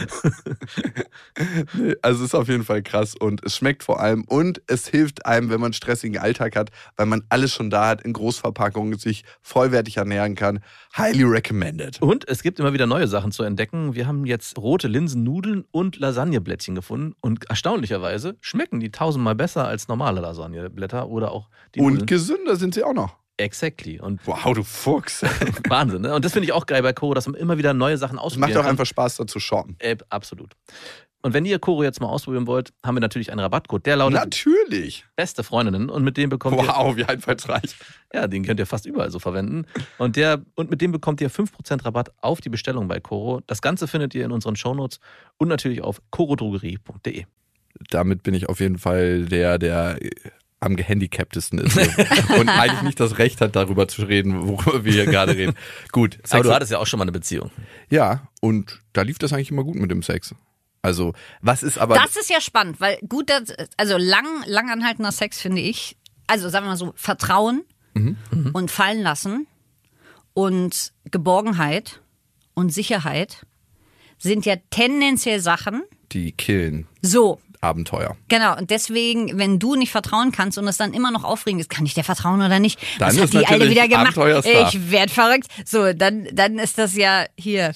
[2.02, 5.26] also es ist auf jeden Fall krass und es schmeckt vor allem und es hilft
[5.26, 8.98] einem, wenn man einen stressigen Alltag hat, weil man alles schon da hat in Großverpackungen,
[8.98, 10.60] sich vollwertig ernähren kann.
[10.96, 12.00] Highly recommended.
[12.00, 13.94] Und es gibt immer wieder neue Sachen zu entdecken.
[13.94, 19.88] Wir haben jetzt rote Linsennudeln und Lasagneblättchen gefunden und erstaunlicherweise schmecken die tausendmal besser als
[19.88, 22.06] normale Lasagneblätter oder auch die Und Nudeln.
[22.06, 23.16] gesünder sind sie auch noch.
[23.38, 24.00] Exactly.
[24.00, 25.22] Und Wow, du Fuchs.
[25.68, 26.02] Wahnsinn.
[26.02, 26.14] Ne?
[26.14, 28.24] Und das finde ich auch geil bei Koro, dass man immer wieder neue Sachen Es
[28.24, 29.76] ausprobieren macht auch einfach Spaß, da zu shoppen.
[29.78, 30.54] Äh, absolut.
[31.26, 33.84] Und wenn ihr Koro jetzt mal ausprobieren wollt, haben wir natürlich einen Rabattcode.
[33.84, 35.04] Der lautet Natürlich.
[35.16, 37.74] beste Freundinnen und mit dem bekommt ihr Wow, wie einfallsreich.
[38.14, 39.64] Ja, den könnt ihr fast überall so verwenden.
[39.98, 43.40] Und, der, und mit dem bekommt ihr 5% Rabatt auf die Bestellung bei Coro.
[43.48, 45.00] Das Ganze findet ihr in unseren Shownotes
[45.36, 47.24] und natürlich auf corodrogerie.de.
[47.90, 50.10] damit bin ich auf jeden Fall der, der äh,
[50.60, 51.76] am gehandicaptesten ist
[52.38, 55.54] und eigentlich nicht das Recht hat, darüber zu reden, worüber wir hier gerade reden.
[55.92, 57.50] Gut, Aber du Sex- hattest ja auch schon mal eine Beziehung.
[57.90, 60.32] ja, und da lief das eigentlich immer gut mit dem Sex.
[60.86, 63.30] Also, was ist aber Das ist ja spannend, weil gut,
[63.76, 65.96] also lang, langanhaltender Sex finde ich,
[66.28, 67.64] also sagen wir mal so, Vertrauen
[68.52, 69.46] und fallen lassen
[70.34, 72.00] und Geborgenheit
[72.54, 73.46] und Sicherheit
[74.18, 75.82] sind ja tendenziell Sachen.
[76.12, 78.16] die killen So, Abenteuer.
[78.28, 78.56] genau.
[78.56, 81.84] Und deswegen, wenn du nicht vertrauen kannst und es dann immer noch aufregend ist, kann
[81.86, 82.78] ich dir vertrauen oder nicht?
[82.98, 84.16] Dann Was ist hat die Alte natürlich wieder gemacht?
[84.72, 85.48] Ich werd verrückt.
[85.64, 87.72] So, dann, dann ist das ja hier.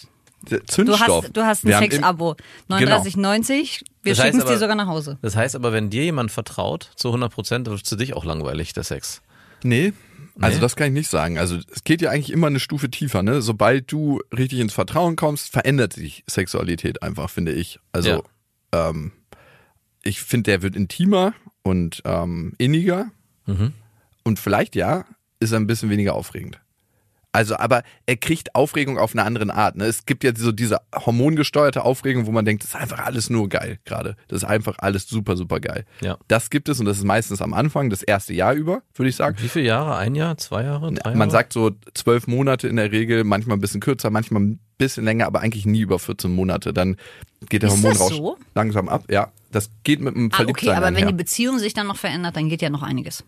[0.51, 1.01] Der Du Zündstoff.
[1.25, 2.37] hast, du hast ein Wir Sexabo.
[2.71, 3.83] 39,90.
[4.03, 5.19] Wir Das heißt schicken es dir sogar nach Hause.
[5.23, 8.73] Das heißt aber, wenn dir jemand vertraut, zu 100%, wird es für dich auch langweilig,
[8.73, 9.21] der Sex.
[9.63, 9.93] Nee.
[10.41, 10.61] Also Nee?
[10.63, 11.39] das kann ich nicht sagen.
[11.39, 13.43] Also es geht ja eigentlich immer eine Stufe tiefer, ne?
[13.43, 17.79] Sobald du richtig ins Vertrauen kommst, verändert sich Sexualität einfach, finde ich.
[17.93, 18.25] Also
[18.73, 19.13] ähm,
[20.03, 23.11] ich finde, der wird intimer und ähm, inniger.
[23.45, 23.73] Mhm.
[24.25, 25.05] Und vielleicht ja,
[25.41, 26.59] ist er ein bisschen weniger aufregend.
[27.33, 29.77] Also, aber er kriegt Aufregung auf eine andere Art.
[29.77, 29.85] Ne?
[29.85, 33.49] Es gibt ja so diese hormongesteuerte Aufregung, wo man denkt, das ist einfach alles nur
[33.49, 34.17] geil gerade.
[34.29, 35.85] Das ist einfach alles super, super geil.
[36.01, 36.17] Ja.
[36.29, 39.17] Das gibt es und das ist meistens am Anfang, das erste Jahr über, würde ich
[39.17, 39.37] sagen.
[39.41, 39.97] Wie viele Jahre?
[39.97, 40.37] Ein Jahr?
[40.39, 40.93] Zwei Jahre?
[40.93, 41.17] Drei Jahre?
[41.19, 45.05] Man sagt so zwölf Monate in der Regel, manchmal ein bisschen kürzer, manchmal ein bisschen
[45.05, 46.73] länger, aber eigentlich nie über 14 Monate.
[46.73, 46.97] Dann
[47.49, 48.39] geht der Ist das Hormonrausch so?
[48.57, 49.05] langsam ab.
[49.09, 51.09] Ja, das geht mit dem Ah, Verliebtsein okay, aber wenn einher.
[51.13, 53.25] die Beziehung sich dann noch verändert, dann geht ja noch einiges.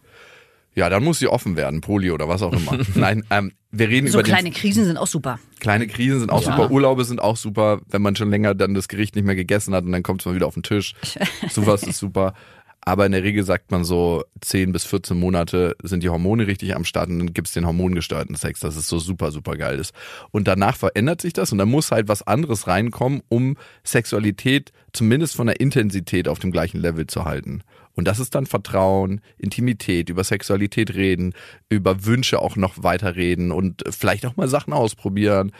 [0.75, 2.79] Ja, dann muss sie offen werden, Poli oder was auch immer.
[2.95, 5.39] Nein, ähm, wir reden So über den kleine Krisen sind auch super.
[5.61, 6.57] Kleine Krisen sind auch Ja.
[6.57, 9.75] super, Urlaube sind auch super, wenn man schon länger dann das Gericht nicht mehr gegessen
[9.75, 10.95] hat und dann kommt es mal wieder auf den Tisch.
[11.51, 12.35] Sowas ist super.
[12.85, 16.75] Aber in der Regel sagt man so, 10 bis 14 Monate sind die Hormone richtig
[16.75, 19.95] am Start und dann gibt's den hormongesteuerten Sex, das ist so super, super geil ist.
[20.33, 25.37] Und danach verändert sich das und dann muss halt was anderes reinkommen, um Sexualität zumindest
[25.37, 27.63] von der Intensität auf dem gleichen Level zu halten.
[27.95, 31.35] Und das ist dann Vertrauen, Intimität, über Sexualität reden,
[31.69, 35.53] über Wünsche auch noch weiter reden und vielleicht auch mal Sachen ausprobieren,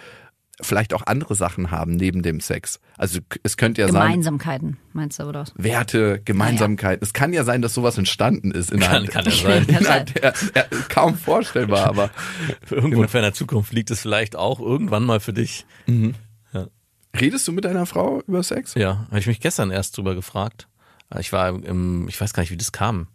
[0.61, 2.79] vielleicht auch andere Sachen haben neben dem Sex.
[2.97, 5.45] Also es könnte ja sein, Gemeinsamkeiten, meinst du, oder?
[5.57, 7.03] Werte, Gemeinsamkeiten.
[7.05, 9.65] Es kann ja sein, dass sowas entstanden ist innerhalb, Kann- kann ja sein.
[9.67, 12.11] innerhalb der, der, kaum vorstellbar, aber
[12.71, 15.67] Irgendwo in ferner Zukunft liegt es vielleicht auch irgendwann mal für dich.
[17.19, 18.75] redest du mit deiner Frau über Sex?
[18.75, 20.69] Ja, habe ich mich gestern erst drüber gefragt.
[21.19, 23.07] Ich war im, ich weiß gar nicht, wie das kam.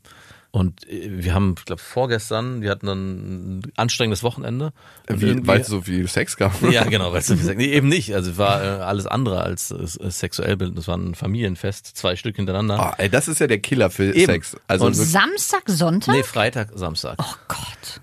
[0.50, 4.72] Und äh, wir haben, ich glaube, vorgestern, wir hatten ein anstrengendes Wochenende.
[5.08, 6.54] Wie, weil es so viel Sex gab?
[6.72, 8.16] Ja, genau, weißt du, nee, eben nicht.
[8.16, 10.56] Also es war äh, alles andere als äh, sexuell.
[10.58, 12.80] Das war ein Familienfest, zwei Stück hintereinander.
[12.80, 14.26] Ah, ey, das ist ja der Killer für Eben.
[14.26, 14.56] Sex.
[14.68, 16.16] Also Und- wirklich- Samstag, Sonntag?
[16.16, 17.18] Nee, Freitag, Samstag.
[17.20, 18.02] Oh Gott.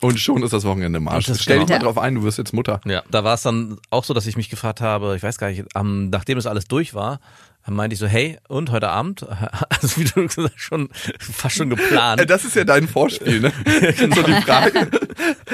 [0.00, 1.28] und schon ist das Wochenende im Arsch.
[1.40, 2.80] Stell dich mal drauf ein, du wirst jetzt Mutter.
[2.84, 5.48] Ja, da war es dann auch so, dass ich mich gefragt habe, ich weiß gar
[5.50, 7.18] nicht, am, nachdem das alles durch war,
[7.74, 9.24] meinte ich so, hey, und heute Abend?
[9.80, 10.88] Also wie du gesagt hast, schon
[11.20, 12.28] fast schon Äh, geplant.
[12.28, 13.52] Das ist ja dein Vorspiel, ne?
[14.14, 14.90] so die Frage.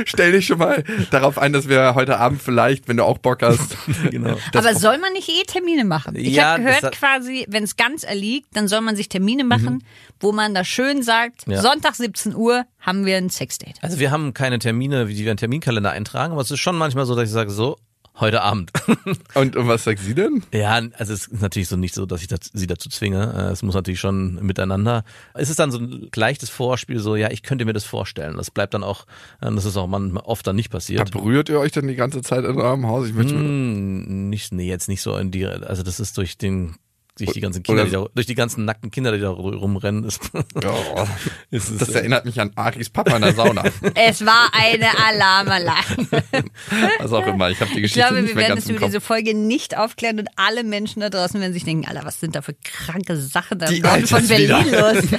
[0.07, 3.43] Stell dich schon mal darauf ein, dass wir heute Abend vielleicht, wenn du auch Bock
[3.43, 3.77] hast.
[4.11, 4.37] genau.
[4.55, 6.17] Aber soll man nicht eh Termine machen?
[6.17, 9.85] Ich Ja, habe gehört quasi, wenn es ganz erliegt, dann soll man sich Termine machen,
[10.21, 11.61] wo man da schön sagt, Ja.
[11.61, 13.75] Sonntag 17 Uhr haben wir ein Sexdate.
[13.83, 16.77] Also wir haben keine Termine, wie die wir einen Terminkalender eintragen, aber es ist schon
[16.77, 17.77] manchmal so, dass ich sage, so,
[18.21, 18.71] heute Abend.
[19.35, 20.43] Und, und was sagt sie denn?
[20.53, 23.33] Ja, also es ist natürlich so nicht so, dass ich das, sie dazu zwinge.
[23.37, 25.03] Äh, Es muss natürlich schon miteinander.
[25.35, 28.37] Es ist dann so ein leichtes Vorspiel, so ja, ich könnte mir das vorstellen.
[28.37, 29.07] Das bleibt dann auch,
[29.41, 31.11] äh, das ist auch manchmal oft dann nicht passiert.
[31.11, 33.09] Berührt ihr euch denn die ganze Zeit in eurem Haus?
[33.09, 36.77] Ich möchte Hm, nicht, nee, jetzt nicht so in die, also das ist durch den
[37.19, 40.21] durch die ganzen Kinder, die da, durch die ganzen nackten Kinder, die da rumrennen, ist,
[40.35, 41.07] Oh,
[41.51, 43.63] ist es, das erinnert mich an Aris Papa in der Sauna.
[43.95, 46.09] Es war eine Alarmanlage.
[46.99, 47.51] Was auch immer.
[47.51, 49.35] Ich habe die Ich Geschichte glaube, nicht wir mehr werden ganz es über diese Folge
[49.35, 52.55] nicht aufklären und alle Menschen da draußen werden sich denken, Alter, was sind da für
[52.65, 54.27] kranke Sachen da Die von.
[54.27, 55.05] Berlin los?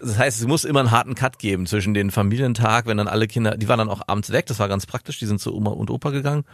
[0.00, 3.26] Das heißt, es muss immer einen harten Cut geben zwischen den Familientag, wenn dann alle
[3.26, 5.70] Kinder, die waren dann auch abends weg, das war ganz praktisch, die sind zu Oma
[5.70, 6.44] und Opa gegangen.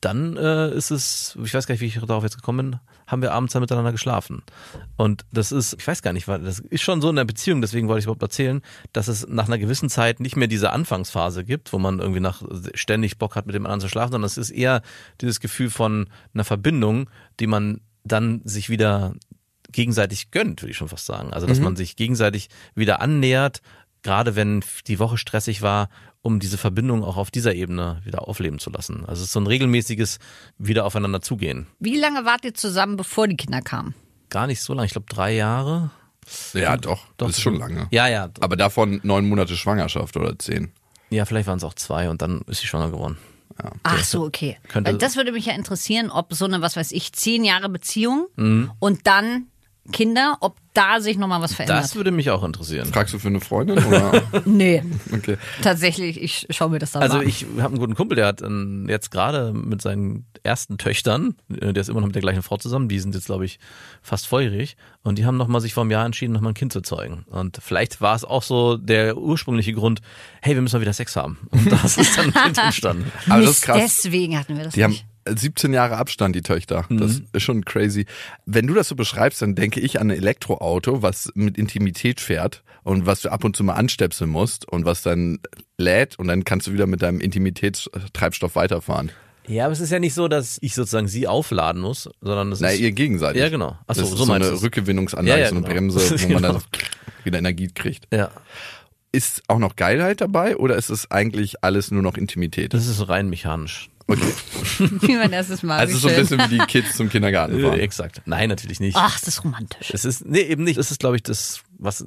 [0.00, 3.22] Dann äh, ist es, ich weiß gar nicht, wie ich darauf jetzt gekommen bin, haben
[3.22, 4.42] wir abends dann miteinander geschlafen.
[4.96, 7.60] Und das ist, ich weiß gar nicht, weil das ist schon so in der Beziehung,
[7.60, 8.60] deswegen wollte ich überhaupt erzählen,
[8.92, 12.42] dass es nach einer gewissen Zeit nicht mehr diese Anfangsphase gibt, wo man irgendwie nach
[12.74, 14.82] ständig Bock hat, mit dem anderen zu schlafen, sondern es ist eher
[15.20, 17.08] dieses Gefühl von einer Verbindung,
[17.40, 19.14] die man dann sich wieder
[19.72, 21.32] gegenseitig gönnt, würde ich schon fast sagen.
[21.32, 23.62] Also, dass man sich gegenseitig wieder annähert,
[24.02, 25.88] gerade wenn die Woche stressig war,
[26.26, 29.00] um diese Verbindung auch auf dieser Ebene wieder aufleben zu lassen.
[29.06, 30.18] Also, es ist so ein regelmäßiges
[30.58, 31.66] Wieder aufeinander zugehen.
[31.78, 33.94] Wie lange wart ihr zusammen, bevor die Kinder kamen?
[34.28, 35.90] Gar nicht so lange, ich glaube drei Jahre.
[36.52, 37.06] Ja, doch.
[37.16, 37.86] Das ist schon lange.
[37.92, 38.28] Ja, ja.
[38.40, 40.72] Aber davon neun Monate Schwangerschaft oder zehn.
[41.08, 43.16] Ja, vielleicht waren es auch zwei und dann ist sie schwanger geworden.
[43.84, 44.58] Ach so, okay.
[44.68, 48.26] könnte- das würde mich ja interessieren, ob so eine, was weiß ich, zehn Jahre Beziehung
[48.36, 48.72] Mhm.
[48.80, 49.46] und dann
[49.92, 51.82] Kinder, ob da sich nochmal was verändert.
[51.82, 52.86] Das würde mich auch interessieren.
[52.92, 54.22] Fragst du für eine Freundin oder?
[54.44, 54.82] nee,
[55.14, 55.36] Okay.
[55.62, 57.28] tatsächlich, ich schaue mir das dann Also mal an.
[57.28, 61.72] ich habe einen guten Kumpel, der hat ähm, jetzt gerade mit seinen ersten Töchtern, äh,
[61.72, 63.58] der ist immer noch mit der gleichen Frau zusammen, die sind jetzt glaube ich
[64.02, 66.80] fast volljährig und die haben nochmal sich vor einem Jahr entschieden, nochmal ein Kind zu
[66.82, 67.24] zeugen.
[67.30, 70.00] Und vielleicht war es auch so der ursprüngliche Grund,
[70.42, 71.38] hey, wir müssen mal wieder Sex haben.
[71.50, 73.10] Und das ist dann entstanden.
[73.28, 73.78] Aber das ist Mist, krass.
[73.80, 75.06] deswegen hatten wir das Die haben nicht.
[75.26, 76.84] 17 Jahre Abstand, die Töchter.
[76.90, 77.26] Das Mhm.
[77.32, 78.06] ist schon crazy.
[78.44, 82.62] Wenn du das so beschreibst, dann denke ich an ein Elektroauto, was mit Intimität fährt
[82.84, 85.38] und was du ab und zu mal anstöpseln musst und was dann
[85.78, 89.10] lädt und dann kannst du wieder mit deinem Intimitätstreibstoff weiterfahren.
[89.48, 92.60] Ja, aber es ist ja nicht so, dass ich sozusagen sie aufladen muss, sondern es
[92.60, 93.40] Na, ist ihr gegenseitig.
[93.40, 93.78] Ja, genau.
[93.86, 94.60] Ach so, das ist so so meinst eine.
[94.62, 95.74] Rückgewinnungsanlage, Ja, ja, so eine genau.
[95.74, 96.52] Bremse, wo man Genau.
[96.54, 96.62] dann
[97.22, 98.08] wieder Energie kriegt.
[98.12, 98.30] ja,
[99.12, 102.74] Ist auch noch Geilheit dabei oder ist es eigentlich alles nur noch Intimität?
[102.74, 103.88] das ist rein mechanisch.
[104.08, 104.32] Okay.
[104.78, 105.78] Wie mein erstes Mal.
[105.78, 107.80] Also so ein bisschen wie die Kids zum Kindergarten Äh, fahren.
[107.80, 108.22] exakt.
[108.24, 108.96] Nein, natürlich nicht.
[108.96, 109.90] Ach, das ist romantisch.
[109.92, 110.76] Es ist, nee, eben nicht.
[110.78, 112.04] Es ist, glaube ich, das, was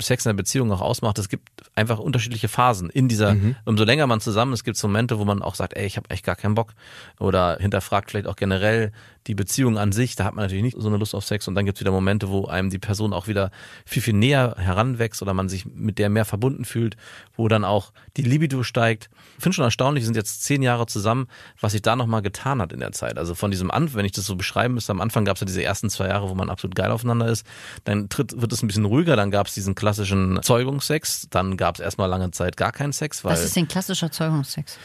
[0.00, 1.18] Sex in der Beziehung auch ausmacht.
[1.18, 5.18] Es gibt einfach unterschiedliche Phasen in dieser, umso länger man zusammen ist, gibt es Momente,
[5.18, 6.74] wo man auch sagt, ey, ich habe echt gar keinen Bock.
[7.18, 8.92] Oder hinterfragt vielleicht auch generell
[9.26, 10.16] die Beziehung an sich.
[10.16, 11.46] Da hat man natürlich nicht so eine Lust auf Sex.
[11.46, 13.50] Und dann gibt es wieder Momente, wo einem die Person auch wieder
[13.84, 16.96] viel, viel näher heranwächst oder man sich mit der mehr verbunden fühlt,
[17.36, 19.10] wo dann auch die Libido steigt.
[19.36, 21.26] Ich finde schon erstaunlich, wir sind jetzt zehn Jahre zusammen,
[21.60, 23.18] was sich da nochmal getan hat in der Zeit.
[23.18, 25.46] Also von diesem Anfang, wenn ich das so beschreiben müsste, am Anfang gab es ja
[25.46, 27.46] diese ersten zwei Jahre, wo man absolut geil aufeinander ist.
[27.84, 31.76] Dann tritt, wird es ein bisschen ruhiger, dann gab es diesen klassischen Zeugungssex, dann gab
[31.76, 34.76] es erstmal lange Zeit gar keinen Sex, weil Was ist denn klassischer Zeugungssex?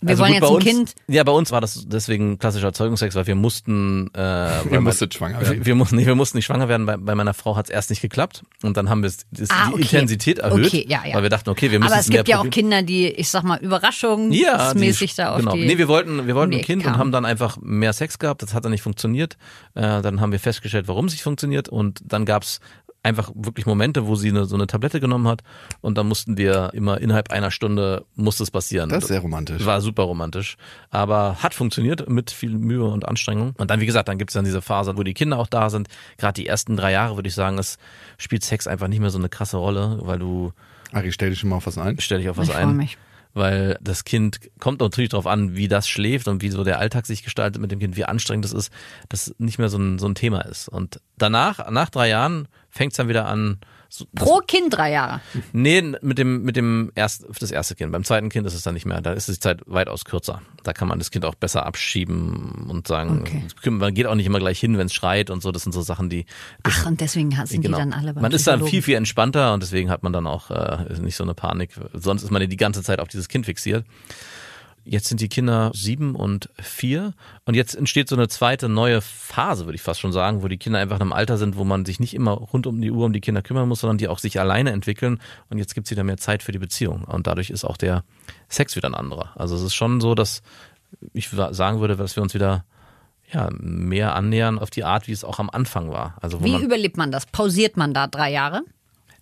[0.00, 0.94] Wir also wollen gut, jetzt ein uns, Kind.
[1.08, 5.40] Ja, bei uns war das deswegen klassischer Zeugungssex, weil wir mussten, äh, mein- musstet schwanger
[5.40, 5.56] werden.
[5.58, 6.86] wir, wir mussten, nee, wir mussten nicht schwanger werden.
[6.86, 9.66] Bei, bei meiner Frau hat es erst nicht geklappt und dann haben wir es- Ah,
[9.70, 9.82] die okay.
[9.82, 11.16] Intensität erhöht, Okay, ja, ja.
[11.16, 12.48] weil wir dachten, okay, wir müssen Aber es mehr gibt ja auch.
[12.48, 15.54] Kinder, die, ich sag mal, Ja, die- überraschungsmäßig da auf genau.
[15.56, 15.66] die.
[15.66, 18.20] Nee, wir wollten, wir wollten die ein Kind Ecke und haben dann einfach mehr Sex
[18.20, 18.42] gehabt.
[18.42, 19.36] Das hat dann nicht funktioniert.
[19.74, 21.68] Äh, dann haben wir festgestellt, warum es nicht funktioniert.
[21.68, 22.60] Und dann gab's
[23.02, 25.42] einfach wirklich Momente, wo sie eine, so eine Tablette genommen hat.
[25.80, 28.88] Und dann mussten wir immer innerhalb einer Stunde musste es passieren.
[28.90, 29.64] Das ist sehr romantisch.
[29.64, 30.56] War super romantisch.
[30.90, 33.54] Aber hat funktioniert mit viel Mühe und Anstrengung.
[33.56, 35.88] Und dann, wie gesagt, dann gibt's dann diese Phase, wo die Kinder auch da sind.
[36.16, 37.78] Gerade die ersten drei Jahre, würde ich sagen, es
[38.18, 40.52] spielt Sex einfach nicht mehr so eine krasse Rolle, weil du
[40.92, 41.98] Ari, stell dich schon mal auf was ein.
[42.00, 42.98] stell dich auf was ich ein freue mich.
[43.38, 47.06] Weil das Kind kommt natürlich darauf an, wie das schläft und wie so der Alltag
[47.06, 48.72] sich gestaltet mit dem Kind, wie anstrengend es ist,
[49.08, 50.68] dass nicht mehr so ein, so ein Thema ist.
[50.68, 53.58] Und danach, nach drei Jahren, fängt es dann wieder an.
[53.90, 55.20] So, Pro Kind drei Jahre.
[55.52, 57.90] nee, mit dem, mit dem erst, das erste Kind.
[57.90, 59.00] Beim zweiten Kind ist es dann nicht mehr.
[59.00, 60.42] Da ist die Zeit weitaus kürzer.
[60.62, 63.70] Da kann man das Kind auch besser abschieben und sagen, Okay.
[63.70, 65.52] man geht auch nicht immer gleich hin, wenn es schreit und so.
[65.52, 66.26] Das sind so Sachen, die.
[66.64, 67.78] Ach, und deswegen sind genau.
[67.78, 70.26] die dann alle beim Man ist dann viel, viel entspannter und deswegen hat man dann
[70.26, 71.70] auch äh, nicht so eine Panik.
[71.94, 73.86] Sonst ist man ja die ganze Zeit auf dieses Kind fixiert.
[74.90, 77.12] Jetzt sind die Kinder sieben und vier
[77.44, 80.56] und jetzt entsteht so eine zweite neue Phase, würde ich fast schon sagen, wo die
[80.56, 83.04] Kinder einfach in einem Alter sind, wo man sich nicht immer rund um die Uhr
[83.04, 85.20] um die Kinder kümmern muss, sondern die auch sich alleine entwickeln
[85.50, 88.02] und jetzt gibt's wieder mehr Zeit für die Beziehung und dadurch ist auch der
[88.48, 89.32] Sex wieder ein anderer.
[89.36, 90.42] Also es ist schon so, dass
[91.12, 92.64] ich sagen würde, dass wir uns wieder
[93.30, 96.16] ja, mehr annähern auf die Art, wie es auch am Anfang war.
[96.22, 97.26] Also Wie man, überlebt man das?
[97.26, 98.62] Pausiert man da drei Jahre?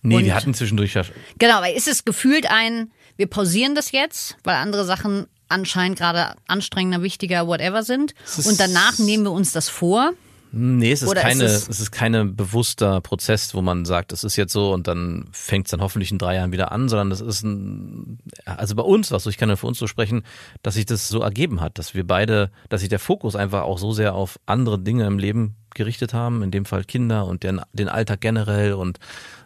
[0.02, 1.02] nee, und- wir hatten zwischendurch ja
[1.38, 6.34] Genau, aber ist es gefühlt ein, wir pausieren das jetzt, weil andere Sachen anscheinend gerade
[6.46, 8.14] anstrengender, wichtiger, whatever sind.
[8.44, 10.12] Und danach nehmen wir uns das vor.
[10.52, 14.12] Nee, es ist Oder keine, ist es, es- ist keine bewusster Prozess, wo man sagt,
[14.12, 16.88] es ist jetzt so und dann fängt es dann hoffentlich in drei Jahren wieder an,
[16.88, 20.22] sondern das ist ein, also bei uns, was ich kann ja für uns so sprechen,
[20.62, 23.76] dass sich das so ergeben hat, dass wir beide, dass sich der Fokus einfach auch
[23.76, 27.60] so sehr auf andere Dinge im Leben gerichtet haben, in dem Fall Kinder und den,
[27.72, 28.98] den Alltag generell und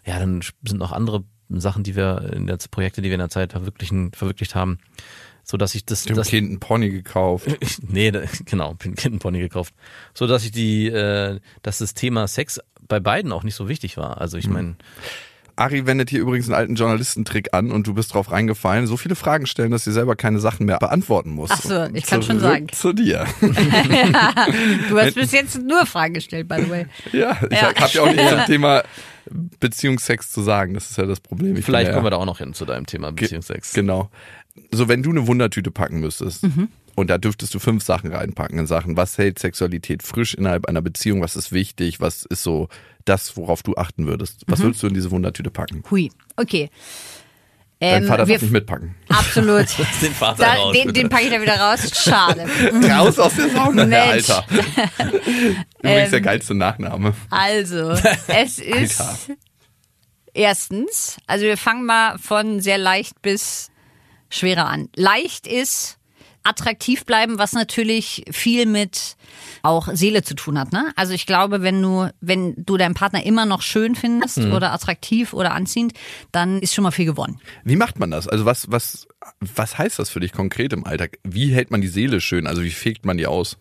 [0.04, 3.30] ja, dann sind noch andere Sachen, die wir in der Projekte, die wir in der
[3.30, 4.78] Zeit verwirklichen, verwirklicht haben,
[5.50, 7.46] so dass ich das, Dem das Kind einen Pony gekauft.
[7.88, 9.74] nee, da- genau, bin Kind einen Pony gekauft.
[10.14, 13.96] So dass ich die, äh, dass das Thema Sex bei beiden auch nicht so wichtig
[13.96, 14.20] war.
[14.20, 14.76] Also ich meine,
[15.56, 18.86] Ari wendet hier übrigens einen alten Journalistentrick an und du bist drauf reingefallen.
[18.86, 21.50] So viele Fragen stellen, dass sie selber keine Sachen mehr beantworten muss.
[21.52, 22.68] Ach so, ich kann schon sagen.
[22.72, 23.26] Zu dir.
[24.88, 26.86] Du hast bis jetzt nur Fragen gestellt, by the way.
[27.12, 27.74] Ja, ich Ja.
[27.74, 28.82] habe ja auch nichts zum Thema
[29.60, 30.74] Beziehungsex zu sagen.
[30.74, 31.56] Das ist ja das Problem.
[31.56, 33.72] Ich vielleicht ja, kommen wir da auch noch hin zu deinem Thema Ge- Beziehungsex.
[33.72, 34.10] Genau.
[34.72, 36.68] So, wenn du eine Wundertüte packen müsstest Mhm.
[36.96, 40.82] und da dürftest du fünf Sachen reinpacken in Sachen, was hält Sexualität frisch innerhalb einer
[40.82, 42.68] Beziehung, was ist wichtig, was ist so
[43.04, 44.46] das, worauf du achten würdest.
[44.46, 44.52] Mhm.
[44.52, 45.82] Was würdest du in diese Wundertüte packen?
[45.90, 46.68] Hui, okay.
[47.80, 48.94] Dein Ähm, Vater wir darf nicht mitpacken.
[49.08, 49.66] Absolut.
[50.02, 51.90] Den Vater Da, raus, den, den packe ich da wieder raus.
[52.04, 52.46] Schade.
[52.90, 54.04] Raus aus der Sauna, Herr.
[54.04, 54.44] Alter.
[55.82, 57.14] Übrigens der geilste Nachname.
[57.30, 57.92] Also,
[58.28, 59.18] es ist Alter.
[60.34, 63.70] erstens, also wir fangen mal von sehr leicht bis
[64.28, 64.90] schwerer an.
[64.94, 65.96] Leicht ist
[66.42, 69.16] attraktiv bleiben, was natürlich viel mit
[69.62, 70.72] auch Seele zu tun hat.
[70.72, 70.92] Ne?
[70.96, 75.32] Also ich glaube, wenn du, wenn du deinen Partner immer noch schön findest oder attraktiv
[75.32, 75.92] oder anziehend,
[76.32, 77.40] dann ist schon mal viel gewonnen.
[77.64, 78.28] Wie macht man das?
[78.28, 79.06] Also was, was,
[79.40, 81.18] was heißt das für dich konkret im Alltag?
[81.24, 82.46] Wie hält man die Seele schön?
[82.46, 83.58] Also wie fegt man die aus?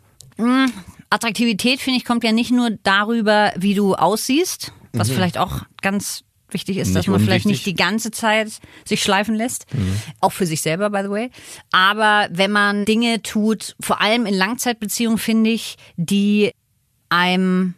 [1.09, 6.23] Attraktivität, finde ich, kommt ja nicht nur darüber, wie du aussiehst, was vielleicht auch ganz
[6.53, 8.51] wichtig ist, dass Nicht man vielleicht nicht die ganze Zeit
[8.85, 9.65] sich schleifen lässt.
[10.19, 11.29] Auch für sich selber, by the way.
[11.71, 16.51] Aber wenn man Dinge tut, vor allem in Langzeitbeziehungen, finde ich, die
[17.09, 17.75] einem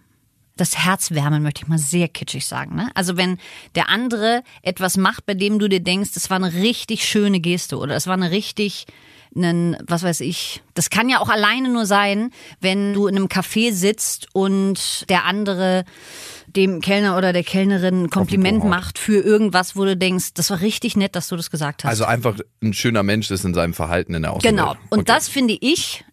[0.58, 2.76] das Herz wärmen, möchte ich mal sehr kitschig sagen.
[2.76, 2.92] Ne?
[2.94, 3.40] Also wenn
[3.76, 7.78] der andere etwas macht, bei dem du dir denkst, das war eine richtig schöne Geste
[7.78, 8.86] oder es war eine richtig,
[9.36, 13.28] einen, was weiß ich, das kann ja auch alleine nur sein, wenn du in einem
[13.28, 15.86] Café sitzt und der andere
[16.48, 20.60] dem Kellner oder der Kellnerin ein Kompliment macht für irgendwas, wo du denkst, das war
[20.60, 21.90] richtig nett, dass du das gesagt hast.
[21.90, 24.58] Also einfach ein schöner Mensch ist in seinem Verhalten in der Außenwelt.
[24.58, 24.72] Genau.
[24.90, 25.04] Und Okay.
[25.06, 26.04] das finde ich,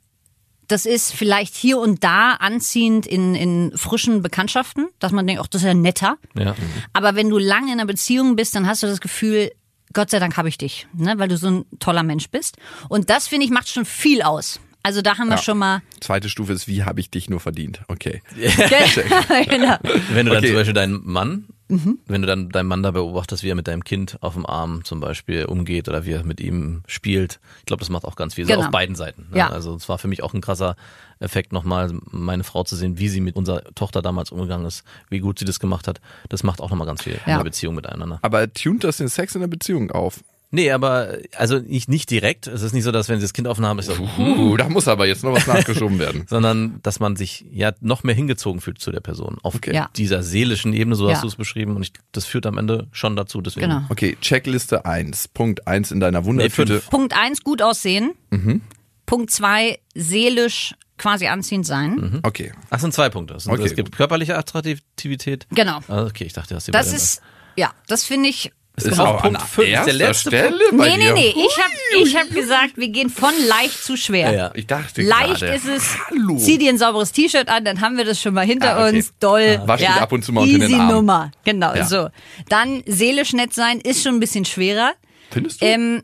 [0.69, 5.49] das ist vielleicht hier und da anziehend in, in frischen Bekanntschaften, dass man denkt, ach,
[5.49, 6.19] das ist ja netter.
[6.39, 6.55] Ja.
[6.93, 9.51] Aber wenn du lange in einer Beziehung bist, dann hast du das Gefühl,
[9.93, 11.15] Gott sei Dank habe ich dich, ne?
[11.19, 12.57] weil du so ein toller Mensch bist.
[12.89, 14.61] Und das, finde ich, macht schon viel aus.
[14.83, 15.43] Also da haben wir Ja.
[15.43, 15.83] schon mal.
[16.01, 17.83] Zweite Stufe ist, wie habe ich dich nur verdient?
[17.89, 18.23] Okay.
[19.49, 19.77] genau.
[20.13, 20.47] Wenn du dann Okay.
[20.49, 21.99] zum Beispiel deinen Mann, Mhm.
[22.07, 24.85] wenn du dann deinen Mann da beobachtest, wie er mit deinem Kind auf dem Arm
[24.85, 28.35] zum Beispiel umgeht oder wie er mit ihm spielt, ich glaube, das macht auch ganz
[28.35, 28.47] viel.
[28.47, 28.65] So Genau.
[28.67, 29.27] auf beiden Seiten.
[29.31, 29.39] Ne?
[29.39, 29.51] Ja.
[29.51, 30.77] Also es war für mich auch ein krasser
[31.21, 35.19] Effekt, nochmal meine Frau zu sehen, wie sie mit unserer Tochter damals umgegangen ist, wie
[35.21, 36.01] gut sie das gemacht hat.
[36.29, 37.37] Das macht auch nochmal ganz viel in Ja.
[37.39, 38.19] der Beziehung miteinander.
[38.23, 40.23] Aber tunt das den Sex in der Beziehung auf?
[40.51, 42.47] Nee, aber also nicht, nicht direkt.
[42.47, 44.89] Es ist nicht so, dass wenn sie das Kind aufnahmen, ich so, Uh, da muss
[44.89, 46.25] aber jetzt noch was nachgeschoben werden.
[46.29, 49.37] sondern dass man sich ja noch mehr hingezogen fühlt zu der Person.
[49.43, 49.75] Auf Okay.
[49.75, 49.91] Ja.
[49.97, 51.15] dieser seelischen Ebene, so Ja.
[51.15, 51.77] hast du es beschrieben.
[51.77, 53.43] Und ich, das führt am Ende schon dazu.
[53.43, 53.69] Deswegen.
[53.69, 53.83] Genau.
[53.91, 55.29] Okay, Checkliste 1.
[55.29, 56.67] Punkt 1 in deiner Nee, Wundertüte.
[56.81, 56.89] fünf.
[56.91, 58.13] Punkt eins, gut aussehen.
[58.31, 58.63] Mhm.
[59.05, 62.21] Punkt zwei, seelisch quasi anziehend sein.
[62.23, 62.53] okay.
[62.71, 63.35] Ach, sind zwei Punkte.
[63.35, 65.47] Es, sind, Okay, es gibt körperliche Attraktivität.
[65.51, 65.81] Genau.
[65.89, 67.21] Ah, Okay, ich dachte, du hast die Das ist,
[67.57, 68.53] ja, das finde ich.
[68.85, 70.79] Ist das auch Punkt 5, der letzte Stelle Punkt.
[70.79, 71.15] bei Nee, nee, dir?
[71.15, 71.35] nee.
[71.37, 74.31] Ich habe ich hab gesagt, wir gehen von leicht zu schwer.
[74.33, 74.51] Ja, ja.
[74.55, 75.55] Ich dachte Leicht gerade.
[75.55, 76.37] ist es, Hallo.
[76.39, 78.97] zieh dir ein sauberes T-Shirt an, dann haben wir das schon mal hinter Ah, okay.
[78.99, 79.13] uns.
[79.21, 79.61] Doll.
[79.67, 80.89] Wasch dich ja, ab und zu mal unter den Arm.
[80.93, 81.31] Nummer.
[81.45, 81.85] Genau, Ja.
[81.87, 82.09] so.
[82.49, 84.93] Dann seelisch nett sein ist schon ein bisschen schwerer.
[85.31, 85.67] Findest du?
[85.67, 86.03] Ähm,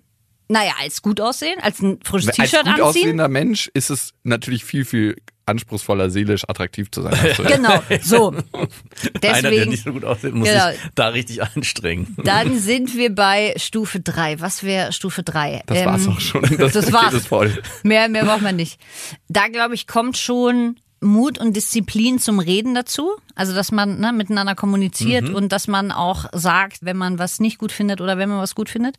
[0.48, 2.82] naja, als gut aussehen, als ein frisches Als T-Shirt gut anziehen.
[2.84, 7.14] aussehender Mensch ist es natürlich viel, viel anspruchsvoller, seelisch attraktiv zu sein.
[7.46, 8.28] Genau, so.
[8.32, 8.40] Einer,
[9.20, 10.70] der Deswegen, nicht so gut aussieht, muss Genau.
[10.70, 12.16] sich da richtig anstrengen.
[12.24, 14.40] dann sind wir bei Stufe 3.
[14.40, 15.62] Was wäre Stufe 3?
[15.66, 16.42] Das war's auch schon.
[16.58, 17.26] Das, das war's.
[17.26, 17.52] voll.
[17.82, 18.78] Mehr, mehr braucht man nicht.
[19.28, 23.10] Da, glaube ich, kommt schon Mut und Disziplin zum Reden dazu.
[23.36, 25.34] Also, dass man ne, miteinander kommuniziert Mhm.
[25.34, 28.54] und dass man auch sagt, wenn man was nicht gut findet oder wenn man was
[28.54, 28.96] gut findet.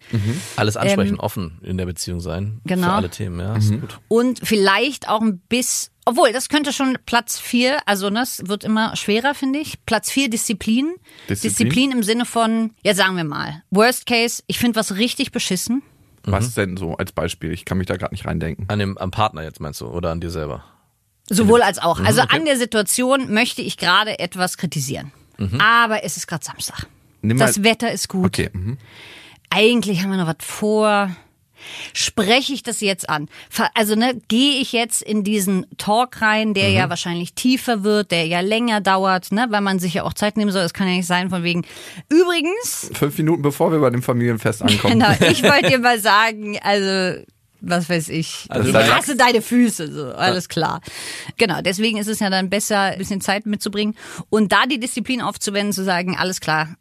[0.56, 2.44] Alles ansprechen, offen in der Beziehung sein.
[2.44, 2.88] Ähm, Genau.
[2.88, 3.56] Für alle Themen, ja.
[3.56, 4.00] Ist gut.
[4.10, 8.64] Und vielleicht auch ein bisschen, obwohl, das könnte schon Platz 4, also ne, das wird
[8.64, 9.84] immer schwerer, finde ich.
[9.86, 10.94] Platz 4, Disziplin.
[11.30, 11.92] Disziplin?
[11.92, 15.82] im Sinne von, ja, sagen wir mal, Worst Case, ich finde was richtig beschissen.
[16.28, 17.52] Was denn so als Beispiel?
[17.52, 18.66] Ich kann mich da gerade nicht reindenken.
[18.68, 20.64] An dem, am Partner jetzt meinst du oder an dir selber?
[21.30, 22.00] Sowohl als auch.
[22.00, 25.12] Mhm, Also an der Situation möchte ich gerade etwas kritisieren.
[25.60, 26.88] Aber es ist gerade Samstag.
[27.22, 28.26] Das Wetter ist gut.
[28.28, 28.50] Okay.
[28.54, 28.78] Mhm.
[29.50, 31.10] Eigentlich haben wir noch was vor.
[31.94, 33.28] Spreche ich das jetzt an?
[33.74, 38.28] Also ne, gehe ich jetzt in diesen Talk rein, der ja wahrscheinlich tiefer wird, der
[38.28, 40.62] ja länger dauert, ne, weil man sich ja auch Zeit nehmen soll.
[40.62, 41.66] Es kann ja nicht sein von wegen.
[42.10, 45.00] Übrigens, Fünf Minuten bevor wir bei dem Familienfest ankommen.
[45.00, 47.24] genau, ich wollte dir mal sagen, also
[47.62, 50.82] was weiß ich, Also ich hasse deine Füße, so alles klar.
[51.38, 53.96] Genau, deswegen ist es ja dann besser, ein bisschen Zeit mitzubringen
[54.30, 56.76] und da die Disziplin aufzuwenden, zu sagen, alles klar.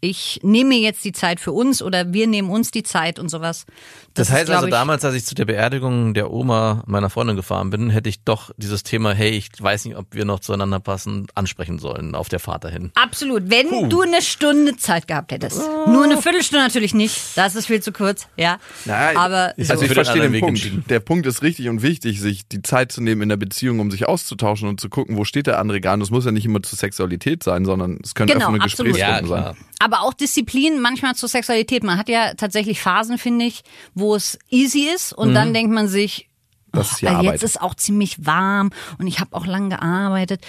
[0.00, 3.28] Ich nehme mir jetzt die Zeit für uns oder wir nehmen uns die Zeit und
[3.30, 3.66] sowas.
[4.14, 7.10] Das, ist, heißt glaub also ich, damals, als ich zu der Beerdigung der Oma meiner
[7.10, 10.40] Freundin gefahren bin, hätte ich doch dieses Thema, hey, ich weiß nicht, ob wir noch
[10.40, 12.90] zueinander passen, ansprechen sollen auf der Fahrt dahin.
[12.94, 13.50] Absolut.
[13.50, 15.58] Wenn du eine Stunde Zeit gehabt hättest.
[15.86, 17.36] Nur eine Viertelstunde natürlich nicht.
[17.36, 18.58] Das ist viel zu kurz, ja.
[18.84, 20.90] Nein, Aber ist also so ich für den verstehe den Weg Punkt.
[20.90, 23.90] Der Punkt ist richtig und wichtig, sich die Zeit zu nehmen in der Beziehung, um
[23.90, 26.00] sich auszutauschen und zu gucken, wo steht der andere gerade.
[26.00, 28.92] Das muss ja nicht immer zur Sexualität sein, sondern es können Genau, offene absolut.
[28.94, 29.56] Gesprächsrunden Ja, sein.
[29.90, 31.82] Aber auch Disziplin manchmal zur Sexualität.
[31.82, 33.62] Man hat ja tatsächlich Phasen, finde ich,
[33.94, 36.28] wo es easy ist und dann denkt man sich,
[36.72, 37.32] Das ist ja äh, Arbeit.
[37.32, 38.68] jetzt ist auch ziemlich warm
[38.98, 40.44] und ich habe auch lang gearbeitet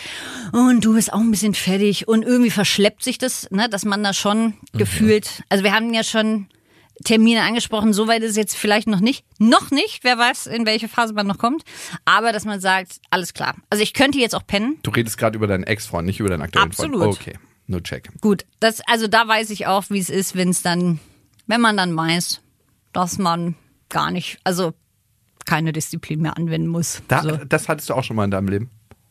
[0.52, 4.04] und du bist auch ein bisschen fertig und irgendwie verschleppt sich das, ne, dass man
[4.04, 6.48] da schon gefühlt, also wir haben ja schon
[7.06, 10.90] Termine angesprochen, soweit ist es jetzt vielleicht noch nicht, noch nicht, wer weiß, in welche
[10.90, 11.64] Phase man noch kommt,
[12.04, 13.56] aber dass man sagt, alles klar.
[13.70, 16.42] Also ich könnte jetzt auch pennen, Du redest gerade über deinen Ex-Freund, nicht über deinen
[16.42, 17.02] aktuellen Absolut.
[17.02, 17.18] Freund.
[17.22, 17.40] Okay,
[17.70, 18.10] nur check.
[18.22, 21.00] Gut, das, also da weiß ich auch, wie es ist, wenn es dann,
[21.48, 22.42] wenn man dann weiß,
[22.94, 23.56] dass man
[23.90, 24.74] gar nicht, also
[25.46, 27.02] keine Disziplin mehr anwenden muss.
[27.08, 27.38] Da, so.
[27.38, 28.70] Das hattest du auch schon mal in deinem Leben?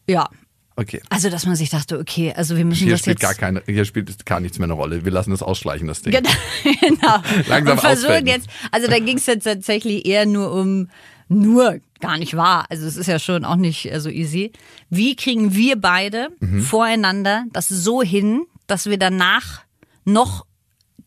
[0.08, 0.28] Ja.
[0.76, 1.02] Okay.
[1.08, 3.22] Also, dass man sich dachte, okay, also wir müssen Hier das spielt jetzt.
[3.22, 5.04] gar keine, hier spielt gar nichts mehr eine Rolle.
[5.04, 6.12] Wir lassen das ausschleichen, das Ding.
[6.12, 6.30] Genau.
[6.80, 7.22] genau.
[7.48, 10.88] Langsam und versuchen jetzt, also da ging es jetzt tatsächlich eher nur um,
[11.28, 12.66] nur gar nicht wahr.
[12.70, 14.52] Also es ist ja schon auch nicht äh, so easy.
[14.90, 16.62] Wie kriegen wir beide Mhm.
[16.62, 19.62] voreinander das so hin, dass wir danach
[20.04, 20.44] noch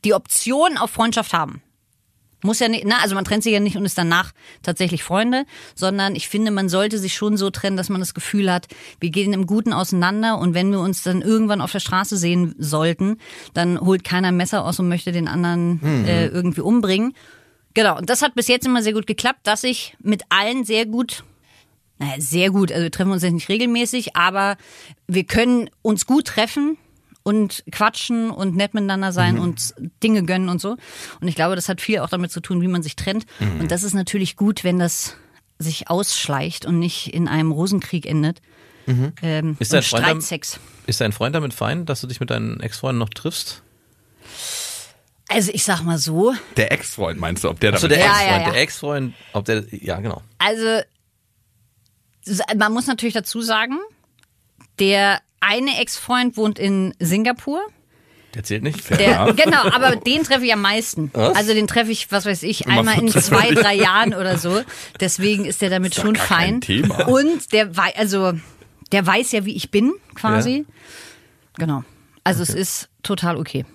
[0.05, 1.61] die Option auf Freundschaft haben?
[2.43, 4.31] Muss ja nicht, ne, also man trennt sich ja nicht und ist danach
[4.63, 8.51] tatsächlich Freunde, sondern ich finde, man sollte sich schon so trennen, dass man das Gefühl
[8.51, 8.65] hat,
[8.99, 12.55] wir gehen im Guten auseinander und wenn wir uns dann irgendwann auf der Straße sehen
[12.57, 13.17] sollten,
[13.53, 17.13] dann holt keiner ein Messer aus und möchte den anderen äh, irgendwie umbringen.
[17.74, 20.86] Genau, und das hat bis jetzt immer sehr gut geklappt, dass ich mit allen sehr
[20.86, 21.24] gut
[22.01, 22.72] naja, sehr gut.
[22.72, 24.57] Also wir treffen uns jetzt nicht regelmäßig, aber
[25.07, 26.78] wir können uns gut treffen
[27.22, 30.78] und quatschen und nett miteinander sein und Dinge gönnen und so.
[31.19, 33.28] Und ich glaube, das hat viel auch damit zu tun, wie man sich trennt.
[33.59, 35.15] Und das ist natürlich gut, wenn das
[35.59, 38.41] sich ausschleicht und nicht in einem Rosenkrieg endet.
[39.22, 40.59] Ähm, Ist dein Freund Streitsex.
[40.88, 43.61] Ist dein Freund damit fein, dass du dich mit deinen Ex-Freunden noch triffst?
[45.34, 48.11] Also ich sag mal so, Der Ex-Freund meinst du, ob der Achso, damit der Ja,
[48.11, 48.51] Ex-Freund, ja, ja.
[48.51, 50.21] der Ex-Freund, ob der, ja, genau.
[50.38, 50.82] Also,
[52.57, 53.77] man muss natürlich dazu sagen,
[54.79, 57.61] der eine Ex-Freund wohnt in Singapur.
[58.34, 58.89] Der zählt nicht.
[58.89, 61.11] Der, genau, aber den treffe ich am meisten.
[61.13, 64.61] Also den treffe ich, was weiß ich, einmal in zwei, drei Jahren oder so.
[64.99, 66.61] Deswegen ist der damit schon gar kein fein.
[66.61, 67.07] Thema.
[67.07, 68.34] Und der weiß, also
[68.91, 70.65] der weiß ja, wie ich bin, quasi.
[71.57, 71.84] Genau.
[72.23, 73.65] Also es ist total okay.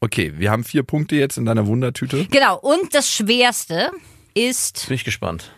[0.00, 2.24] Okay, wir haben vier Punkte jetzt in deiner Wundertüte.
[2.26, 2.58] Genau.
[2.58, 3.90] Und das Schwerste
[4.34, 5.52] ist, Bin ich gespannt.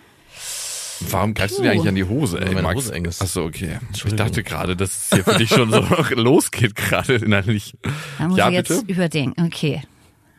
[1.11, 2.77] Warum greifst du dir eigentlich an die Hose, ey, meine Max?
[2.77, 3.21] Hose eng ist.
[3.21, 3.79] Achso, okay.
[3.95, 5.81] Ich dachte gerade, dass es hier für dich schon so
[6.15, 7.75] losgeht, gerade innerlich.
[8.19, 8.93] da muss Ja, ich jetzt bitte?
[8.93, 9.45] überdenken.
[9.47, 9.83] Okay.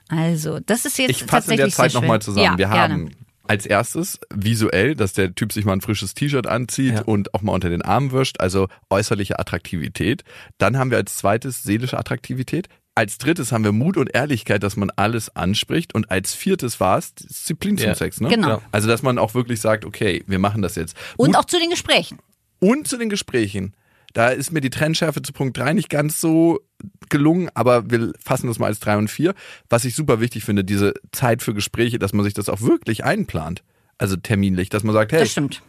[0.08, 2.46] Also, das ist jetzt Ich fasse in der Zeit nochmal zusammen.
[2.46, 2.94] Ja, wir gerne.
[2.94, 3.12] haben
[3.48, 7.02] als erstes visuell, dass der Typ sich mal ein frisches T-Shirt anzieht Ja.
[7.02, 10.24] und auch mal unter den Arm wischt, also äußerliche Attraktivität.
[10.58, 12.70] Dann haben wir als zweites seelische Attraktivität.
[12.98, 15.94] Als drittes haben wir Mut und Ehrlichkeit, dass man alles anspricht.
[15.94, 17.96] Und als viertes war es Disziplin zum Ja.
[17.96, 18.30] Sex, ne?
[18.30, 18.62] Genau.
[18.72, 20.96] Also, dass man auch wirklich sagt, okay, wir machen das jetzt.
[21.18, 22.20] Und Mut auch zu den Gesprächen.
[22.60, 23.74] und zu den Gesprächen.
[24.14, 26.62] Da ist mir die Trennschärfe zu Punkt 3 nicht ganz so
[27.10, 29.34] gelungen, aber wir fassen das mal als 3 und 4.
[29.70, 33.04] Was ich super wichtig finde, diese Zeit für Gespräche, dass man sich das auch wirklich
[33.04, 33.62] einplant.
[33.98, 35.62] Also terminlich, dass man sagt, hey, Das stimmt.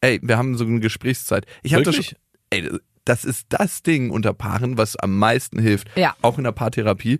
[0.00, 1.46] ey, wir haben so eine Gesprächszeit.
[1.62, 2.04] Ich habe das schon,
[2.50, 2.70] Wirklich?
[2.72, 5.88] ey, das ist das Ding unter Paaren, was am meisten hilft.
[5.96, 6.14] Ja.
[6.22, 7.18] Auch in der Paartherapie.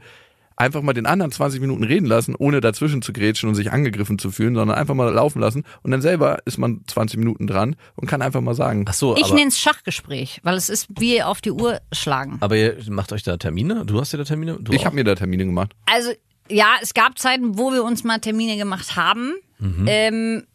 [0.54, 4.18] Einfach mal den anderen 20 Minuten reden lassen, ohne dazwischen zu grätschen und sich angegriffen
[4.18, 5.64] zu fühlen, sondern einfach mal laufen lassen.
[5.82, 9.16] Und dann selber ist man 20 Minuten dran und kann einfach mal sagen, Ach so,
[9.16, 12.36] Ich aber, nenne es Schachgespräch, weil es ist wie auf die Uhr schlagen.
[12.40, 13.84] aber ihr macht euch da Termine?
[13.86, 14.58] Du hast ja da Termine?
[14.60, 14.84] Du ich auch?
[14.84, 15.72] habe mir da Termine gemacht.
[15.86, 16.10] Also
[16.50, 19.32] ja, es gab Zeiten, wo wir uns mal Termine gemacht haben.
[19.86, 20.51] Ähm, das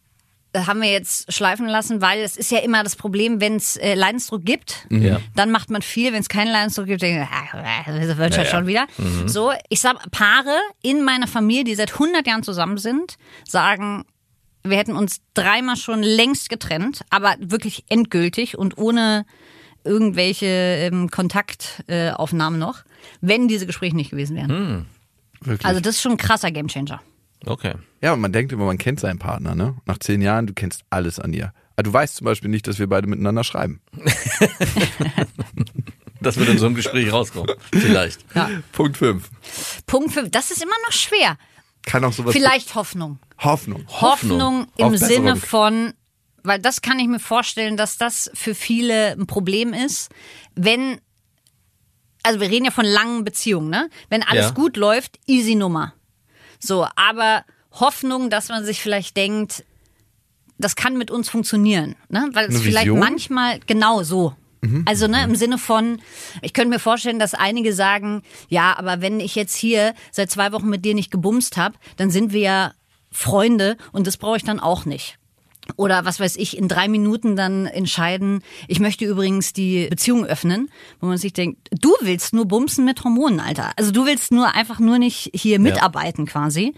[0.66, 3.93] haben wir jetzt schleifen lassen, weil es ist ja immer das Problem, wenn es äh,
[3.93, 5.20] Leidensdruck gibt, Ja.
[5.36, 6.14] dann macht man viel.
[6.14, 8.88] Wenn es keinen Leidensdruck gibt, denke ich, das wird Ja, schon wieder.
[9.26, 14.05] So, ich sag, Paare in meiner Familie, die seit 100 Jahren zusammen sind, sagen,
[14.64, 19.26] wir hätten uns dreimal schon längst getrennt, aber wirklich endgültig und ohne
[19.84, 22.80] irgendwelche ähm, Kontaktaufnahmen äh, noch,
[23.22, 24.86] wenn diese Gespräche nicht gewesen wären.
[25.41, 25.66] Wirklich.
[25.66, 27.01] Also das ist schon ein krasser Gamechanger.
[27.45, 27.75] Okay.
[28.01, 29.75] Ja, und man denkt immer, man kennt seinen Partner, ne?
[29.85, 31.53] Nach zehn Jahren, du kennst alles an ihr.
[31.75, 33.81] Aber du weißt zum Beispiel nicht, dass wir beide miteinander schreiben.
[36.19, 37.55] Das wird in so einem Gespräch rauskommen.
[37.71, 38.25] Vielleicht.
[38.71, 39.29] Punkt 5.
[39.85, 40.31] Punkt 5.
[40.31, 41.38] Das ist immer noch schwer.
[41.85, 42.33] Kann auch sowas.
[42.33, 43.19] Vielleicht Hoffnung.
[43.38, 43.85] Hoffnung.
[43.88, 45.13] Hoffnung im Auf Besserung.
[45.15, 45.93] Sinne von,
[46.43, 50.09] weil das kann ich mir vorstellen, dass das für viele ein Problem ist,
[50.55, 50.99] wenn,
[52.23, 53.88] also wir reden ja von langen Beziehungen, ne?
[54.09, 54.51] Wenn alles Ja.
[54.51, 55.93] gut läuft, easy Nummer.
[56.60, 59.64] So, aber Hoffnung, dass man sich vielleicht denkt,
[60.58, 62.30] das kann mit uns funktionieren, ne?
[62.34, 64.36] Weil es vielleicht manchmal genau so.
[64.86, 66.01] Also ne, im Sinne von,
[66.41, 70.51] ich könnte mir vorstellen, dass einige sagen, ja, aber wenn ich jetzt hier seit zwei
[70.51, 72.74] Wochen mit dir nicht gebumst habe, dann sind wir ja
[73.12, 75.20] Freunde und das brauche ich dann auch nicht.
[75.76, 80.70] Oder was weiß ich, in drei Minuten dann entscheiden, ich möchte übrigens die Beziehung öffnen,
[80.99, 83.72] wo man sich denkt, du willst nur bumsen mit Hormonen, Alter.
[83.76, 86.74] Also du willst nur einfach nur nicht hier mitarbeiten quasi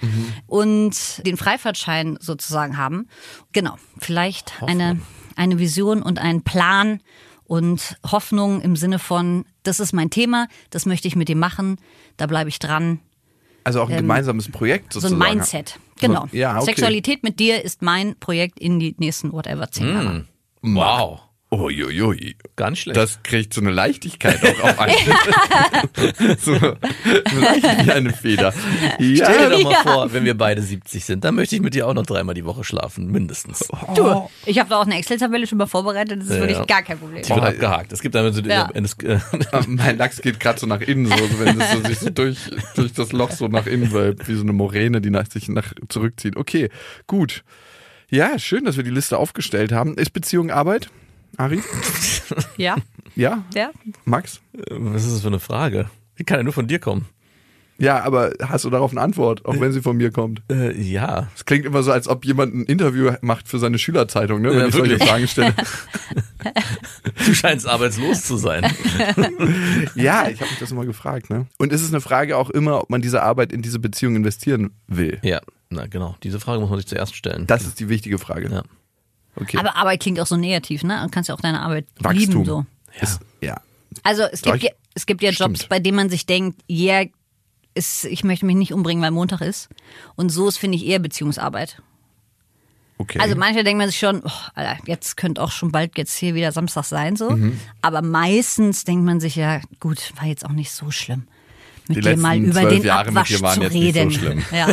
[0.48, 3.08] und den Freifahrtschein sozusagen haben.
[3.54, 5.00] Genau, vielleicht eine,
[5.36, 7.02] eine Vision und einen Plan
[7.46, 11.78] und Hoffnung im Sinne von, das ist mein Thema, das möchte ich mit dir machen,
[12.18, 13.00] da bleibe ich dran.
[13.64, 15.36] Also auch ein gemeinsames Projekt Ähm, So ein sozusagen.
[15.36, 15.80] Mindset.
[16.00, 16.28] Genau.
[16.32, 16.66] Ja, okay.
[16.66, 20.26] Sexualität mit dir ist mein Projekt in die nächsten whatever zehn Jahre.
[20.62, 21.20] Wow.
[21.52, 22.36] Uiuiui.
[22.70, 22.96] Nicht schlecht.
[22.96, 24.94] Das kriegt so eine Leichtigkeit auch auf einen.
[26.40, 28.54] so, so leicht wie eine Feder.
[29.00, 29.26] Ja.
[29.32, 29.82] Stell dir doch mal Ja.
[29.82, 32.46] vor, wenn wir beide 70 sind, dann möchte ich mit dir auch noch dreimal die
[32.46, 33.68] Woche schlafen, mindestens.
[33.96, 36.84] Du, ich habe da auch eine Excel-Tabelle schon mal vorbereitet, das ist Ja, wirklich gar
[36.84, 37.24] kein Problem.
[37.24, 37.92] Die wird Boah, abgehakt.
[37.94, 38.70] Es gibt dann so Ja.
[38.74, 39.20] wenn es, äh,
[39.68, 42.38] mein Lachs geht gerade so nach innen, so, so wenn es so sich so durch,
[42.76, 45.74] durch das Loch so nach innen wölbt, wie so eine Moräne, die nach, sich nach
[45.88, 46.38] zurückzieht.
[46.38, 46.70] Okay,
[47.08, 47.44] gut.
[48.12, 49.96] Ja, schön, dass wir die Liste aufgestellt haben.
[49.96, 50.90] Ist Beziehung Arbeit?
[51.38, 51.62] Ari?
[52.58, 52.76] Ja,
[53.16, 53.44] Ja?
[53.56, 53.72] ja.
[54.06, 54.40] Max?
[54.70, 55.90] was ist das für eine Frage?
[56.20, 57.06] Die kann ja nur von dir kommen.
[57.82, 60.42] Ja, aber hast du darauf eine Antwort, auch wenn sie von mir kommt?
[60.52, 61.30] Äh, ja.
[61.34, 64.50] Es klingt immer so, als ob jemand ein Interview macht für seine Schülerzeitung, ne?
[64.50, 64.98] wenn Ja, ich solche.
[65.00, 65.54] Fragen stelle.
[67.26, 68.64] Du scheinst arbeitslos zu sein.
[69.96, 71.30] ja, ich habe mich das immer gefragt.
[71.30, 71.48] Ne?
[71.58, 74.72] Und ist es eine Frage auch immer, ob man diese Arbeit in diese Beziehung investieren
[74.88, 75.20] will?
[75.22, 76.16] Ja, na genau.
[76.24, 77.46] Diese Frage muss man sich zuerst stellen.
[77.46, 78.50] Das ist die wichtige Frage.
[78.50, 78.64] Ja.
[79.42, 79.58] Okay.
[79.58, 81.02] Aber Arbeit klingt auch so negativ, ne?
[81.04, 82.20] Du kannst ja auch deine Arbeit Wachstum.
[82.20, 82.66] lieben so.
[83.02, 83.60] Ist, ja.
[84.04, 85.70] Also es Doch, gibt, ja, es gibt ja Jobs, Stimmt.
[85.70, 87.06] bei denen man sich denkt, yeah,
[87.74, 89.70] ist, ich möchte mich nicht umbringen, weil Montag ist.
[90.16, 91.82] Und so ist, finde ich, eher Beziehungsarbeit.
[92.98, 93.20] Okay.
[93.20, 96.36] Also manche denken man sich schon, oh, Alter, jetzt könnte auch schon bald jetzt hier
[96.36, 97.30] wieder Samstag sein so.
[97.30, 97.58] Mhm.
[97.82, 101.24] Aber meistens denkt man sich ja, gut, war jetzt auch nicht so schlimm.
[101.88, 104.00] Mit Die dir mal über den Jahre mit Abwasch dir waren zu jetzt nicht so
[104.00, 104.12] reden.
[104.12, 104.44] schlimm.
[104.52, 104.68] Ja,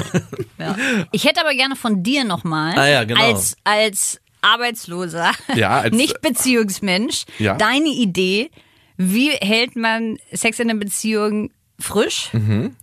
[0.58, 0.76] ja.
[1.12, 3.22] Ich hätte aber gerne von dir nochmal Ah ja, genau.
[3.22, 7.56] als, als Arbeitsloser, Ja, als- nicht Beziehungsmensch, Ja.
[7.56, 8.50] deine Idee,
[8.96, 12.30] wie hält man Sex in einer Beziehung frisch?
[12.32, 12.74] Mhm.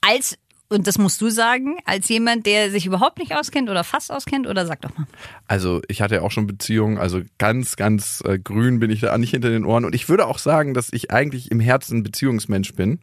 [0.00, 0.38] Als,
[0.70, 4.46] und das musst du sagen, als jemand, der sich überhaupt nicht auskennt oder fast auskennt,
[4.46, 5.06] oder sag doch mal.
[5.48, 9.18] Also ich hatte ja auch schon Beziehungen, also ganz, ganz äh, grün bin ich da
[9.18, 9.84] nicht hinter den Ohren.
[9.84, 13.00] Und ich würde auch sagen, dass ich eigentlich im Herzen Beziehungsmensch bin.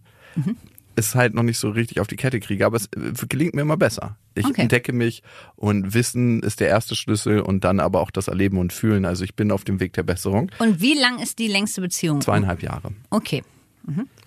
[0.99, 3.61] Es halt noch nicht so richtig auf die Kette kriege, aber es äh, gelingt mir
[3.61, 4.17] immer besser.
[4.35, 4.61] Ich Okay.
[4.63, 5.21] entdecke mich
[5.55, 9.05] und Wissen ist der erste Schlüssel und dann aber auch das Erleben und Fühlen.
[9.05, 10.51] Also ich bin auf dem Weg der Besserung.
[10.59, 12.21] Und wie lang ist die längste Beziehung?
[12.21, 12.93] Zweieinhalb Jahre.
[13.11, 13.43] Okay.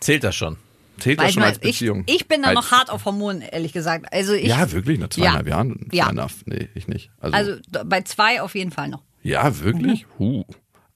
[0.00, 0.56] Zählt das schon?
[0.98, 2.04] Zählt Weil das schon mal, als Beziehung?
[2.06, 4.12] ich, ich bin da Als- noch hart auf Hormonen, ehrlich gesagt.
[4.12, 4.98] Also ich, Ja, wirklich?
[4.98, 5.56] Nach zweieinhalb Ja.
[5.56, 5.88] Jahren?
[5.92, 6.12] Ja.
[6.46, 7.10] Nee, ich nicht.
[7.20, 7.56] Also, Also
[7.86, 9.02] bei zwei auf jeden Fall noch.
[9.22, 10.06] ja, wirklich?
[10.18, 10.18] Mhm.
[10.18, 10.44] Huh.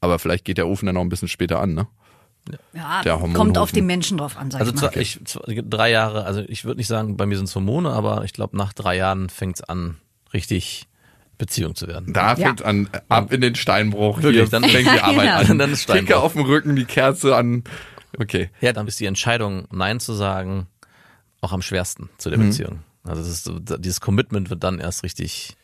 [0.01, 1.87] Aber vielleicht geht der Ofen dann noch ein bisschen später an, ne?
[2.75, 4.91] Ja, Der kommt auf den Menschen drauf an, sag Also ich mal.
[4.93, 7.91] zwar- ich, zwei- drei Jahre, also ich würde nicht sagen, bei mir sind es Hormone,
[7.91, 9.97] aber ich glaube, nach drei Jahren fängt es an,
[10.35, 10.87] richtig
[11.39, 12.13] Beziehung zu werden.
[12.13, 12.47] Da Ja.
[12.47, 14.19] fängt an, ab in den Steinbruch.
[14.23, 15.37] Wirklich, Hier dann- fängt die Arbeit Ja.
[15.39, 15.59] an.
[15.59, 16.23] Dann ist Kicke Steinbruch.
[16.23, 17.65] auf dem Rücken, die Kerze an.
[18.19, 18.51] Okay.
[18.61, 20.69] Ja, dann ist die Entscheidung, Nein zu sagen,
[21.41, 22.51] auch am schwersten zu der Mhm.
[22.51, 22.79] Beziehung.
[23.03, 25.57] Also das ist dieses Commitment wird dann erst richtig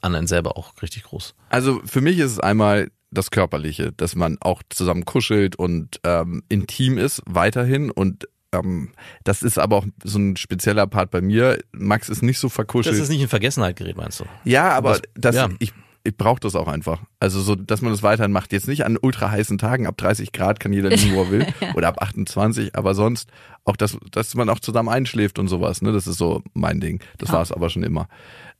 [0.00, 1.34] an einen selber auch richtig groß.
[1.50, 6.42] Also für mich ist es einmal das Körperliche, dass man auch zusammen kuschelt und ähm,
[6.48, 8.90] intim ist weiterhin und ähm,
[9.24, 11.58] das ist aber auch so ein spezieller Part bei mir.
[11.72, 12.94] Max ist nicht so verkuschelt.
[12.94, 14.24] Das ist nicht in Vergessenheit gerät, meinst du?
[14.44, 15.48] Ja, aber Was- das, ja.
[15.58, 15.72] ich,
[16.04, 17.00] ich brauche das auch einfach.
[17.20, 18.52] Also so, dass man das weiterhin macht.
[18.52, 21.46] Jetzt nicht an ultra heißen Tagen, ab 30 Grad kann jeder liegen, wo er will.
[21.74, 23.30] Oder ab 28, aber sonst
[23.64, 25.80] auch, dass, dass man auch zusammen einschläft und sowas.
[25.80, 25.92] Ne?
[25.92, 27.00] Das ist so mein Ding.
[27.18, 28.08] Das war es aber schon immer.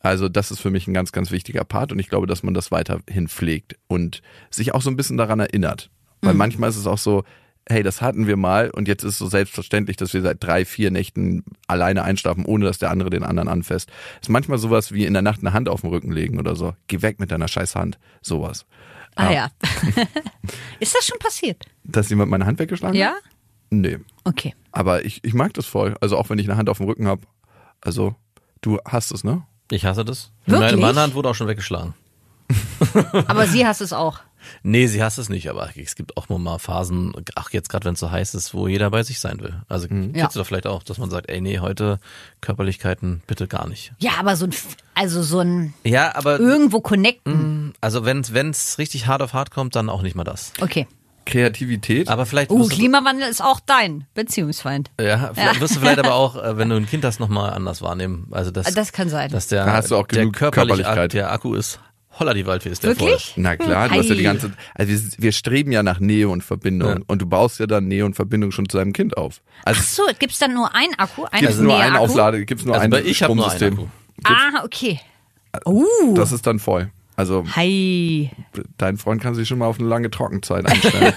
[0.03, 2.55] Also das ist für mich ein ganz, ganz wichtiger Part und ich glaube, dass man
[2.55, 5.91] das weiterhin pflegt und sich auch so ein bisschen daran erinnert.
[6.21, 7.25] Weil manchmal ist es auch so,
[7.69, 10.65] hey, das hatten wir mal und jetzt ist es so selbstverständlich, dass wir seit drei,
[10.65, 13.91] vier Nächten alleine einschlafen, ohne dass der andere den anderen anfasst.
[14.21, 16.75] Ist manchmal sowas wie in der Nacht eine Hand auf den Rücken legen oder so.
[16.89, 17.99] Geh weg mit deiner scheiß Hand.
[18.21, 18.67] Sowas.
[19.15, 19.49] Ah ja.
[20.81, 21.65] ist das schon passiert?
[21.85, 23.11] Dass jemand meine Hand weggeschlagen Ja?
[23.11, 23.23] hat?
[23.71, 23.99] Nee.
[24.25, 24.55] Okay.
[24.71, 25.97] Aber ich, ich mag das voll.
[26.01, 27.23] Also auch wenn ich eine Hand auf dem Rücken habe.
[27.81, 28.15] Also
[28.63, 29.43] Du hast es, ne?
[29.73, 30.31] Ich hasse das.
[30.47, 30.70] Wirklich?
[30.73, 31.95] Meine, meine Hand wurde auch schon weggeschlagen.
[33.27, 34.20] Aber sie hasst es auch.
[34.64, 37.85] Nee, sie hasst es nicht, aber es gibt auch nur mal Phasen, ach jetzt gerade
[37.85, 39.55] wenn es so heiß ist, wo jeder bei sich sein will.
[39.68, 40.12] Also Mhm.
[40.14, 42.01] kennst du doch vielleicht auch, dass man sagt, ey nee, heute
[42.41, 43.93] Körperlichkeiten bitte gar nicht.
[44.01, 44.55] Ja, aber so ein,
[44.95, 47.73] also so ein Ja, aber irgendwo connecten.
[47.81, 48.18] also wenn
[48.51, 50.53] es richtig hart auf hart kommt, dann auch nicht mal das.
[50.61, 50.89] Okay.
[51.25, 52.09] Kreativität.
[52.09, 54.91] Aber vielleicht Oh, du- Klimawandel ist auch dein Beziehungsfeind.
[55.01, 57.83] ja, vielleicht wirst du vielleicht aber auch, äh, wenn du ein Kind hast, nochmal anders
[57.83, 58.29] wahrnehmen.
[58.31, 59.31] Also das, Das kann sein.
[59.31, 61.12] dass der, Da hast du auch genug körperlich, Körperlichkeit.
[61.14, 61.81] der Akku ist,
[62.18, 63.33] holla die Waldfee ist der Wirklich?
[63.37, 66.43] Na klar, du hast ja die ganze also wir, wir streben ja nach Nähe und
[66.45, 66.99] Verbindung Ja.
[67.07, 69.41] und du baust ja dann Nähe und Verbindung schon zu deinem Kind auf.
[69.64, 71.25] Also Ach so, gibt's dann nur ein Akku?
[71.31, 71.97] Ein gibt's nur einen?
[71.97, 73.89] Auflade, gibt's nur Also ein ich habe nur einen Stromsystem.
[74.25, 74.35] Akku.
[74.59, 75.01] Ah, okay.
[75.66, 76.14] Uh.
[76.14, 76.91] Das ist dann voll.
[77.23, 78.33] Also Hi.
[78.79, 81.14] dein Freund kann sich schon mal auf eine lange Trockenzeit einstellen.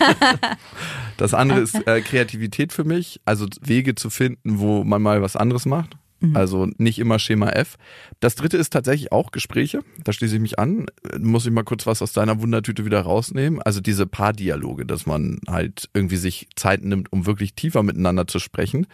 [1.18, 5.36] das andere ist äh, Kreativität für mich, also Wege zu finden, wo man mal was
[5.36, 5.98] anderes macht.
[6.34, 7.78] Also nicht immer Schema F.
[8.20, 9.82] Das dritte ist tatsächlich auch Gespräche.
[10.04, 10.86] Da schließe ich mich an.
[11.20, 13.62] Muss ich mal kurz was aus deiner Wundertüte wieder rausnehmen.
[13.62, 18.40] Also diese Paardialoge, dass man halt irgendwie sich Zeit nimmt, um wirklich tiefer miteinander zu
[18.40, 18.88] sprechen.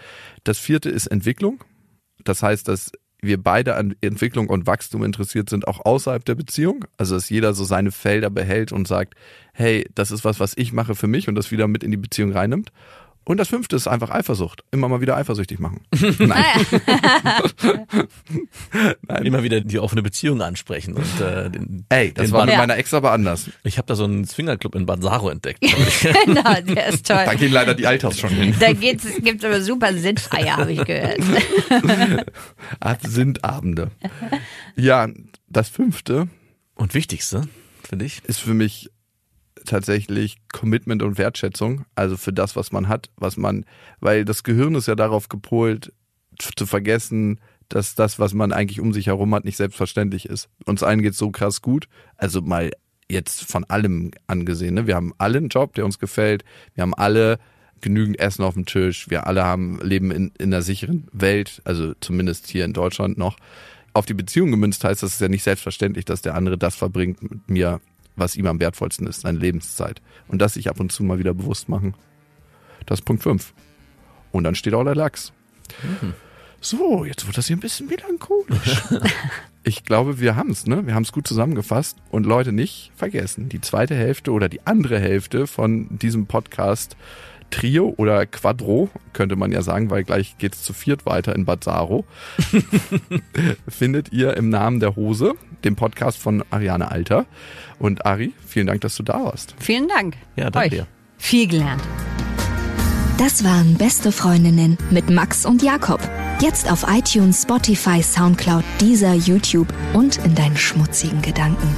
[0.43, 1.63] Das vierte ist Entwicklung.
[2.23, 2.91] Das heißt, dass
[3.21, 6.85] wir beide an Entwicklung und Wachstum interessiert sind, auch außerhalb der Beziehung.
[6.97, 9.13] Also dass jeder so seine Felder behält und sagt,
[9.53, 11.97] hey, das ist was, was ich mache für mich und das wieder mit in die
[11.97, 12.71] Beziehung reinnimmt.
[13.23, 14.63] Und das fünfte ist einfach Eifersucht.
[14.71, 15.81] Immer mal wieder eifersüchtig machen.
[16.19, 16.43] Nein.
[19.07, 19.25] Nein.
[19.25, 22.59] Immer wieder die offene Beziehung ansprechen und äh, den, Ey, das den war mit Ja.
[22.59, 23.49] meiner Ex aber anders.
[23.63, 25.59] Ich habe da so einen Swingerclub in Bansaro entdeckt.
[26.25, 27.21] genau, der ist toll.
[27.25, 28.55] Da gehen leider die Alters schon hin.
[28.59, 31.19] Da gibt's aber super Sinnfeier, habe ich gehört.
[32.79, 33.91] Absindabende.
[34.75, 35.07] Ja,
[35.47, 36.27] das fünfte
[36.75, 37.43] Und wichtigste,
[37.87, 38.89] finde ich, ist für mich
[39.65, 43.65] tatsächlich Commitment und Wertschätzung, also für das, was man hat, was man,
[43.99, 45.93] weil das Gehirn ist ja darauf gepolt,
[46.39, 47.39] zu vergessen,
[47.69, 50.49] dass das, was man eigentlich um sich herum hat, nicht selbstverständlich ist.
[50.65, 51.87] Uns allen geht's so krass gut,
[52.17, 52.71] also mal
[53.09, 54.73] jetzt von allem angesehen.
[54.73, 54.87] Ne?
[54.87, 56.43] Wir haben alle einen Job, der uns gefällt.
[56.75, 57.39] Wir haben alle
[57.81, 59.09] genügend Essen auf dem Tisch.
[59.09, 63.37] Wir alle haben leben in, in einer sicheren Welt, also zumindest hier in Deutschland noch.
[63.93, 67.21] Auf die Beziehung gemünzt heißt das ist ja nicht selbstverständlich, dass der andere das verbringt
[67.21, 67.81] mit mir,
[68.21, 70.01] was ihm am wertvollsten ist, seine Lebenszeit.
[70.27, 71.95] Und das sich ab und zu mal wieder bewusst machen.
[72.85, 73.53] Das ist Punkt 5.
[74.31, 75.33] Und dann steht auch der Lachs.
[76.61, 78.83] So, jetzt wird das hier ein bisschen melancholisch.
[79.63, 80.85] ich glaube, wir haben es, ne?
[80.85, 81.97] Wir haben es gut zusammengefasst.
[82.09, 86.95] Und Leute, nicht vergessen, die zweite Hälfte oder die andere Hälfte von diesem Podcast
[87.51, 91.63] Trio oder Quadro, könnte man ja sagen, weil gleich geht's zu viert weiter in Bad
[91.63, 92.05] Saro,
[93.67, 95.33] findet ihr im Namen der Hose,
[95.63, 97.25] dem Podcast von Ariane Alter.
[97.79, 99.55] Und Ari, vielen Dank, dass du da warst.
[99.59, 100.17] Vielen Dank.
[100.35, 100.81] Ja, danke Euch.
[100.81, 100.87] dir.
[101.17, 101.81] Viel gelernt.
[103.17, 105.99] Das waren Beste Freundinnen mit Max und Jakob.
[106.39, 111.69] Jetzt auf iTunes, Spotify, Soundcloud, Deezer, YouTube und in deinen schmutzigen Gedanken.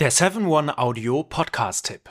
[0.00, 2.10] Der 7-One-Audio-Podcast-Tipp.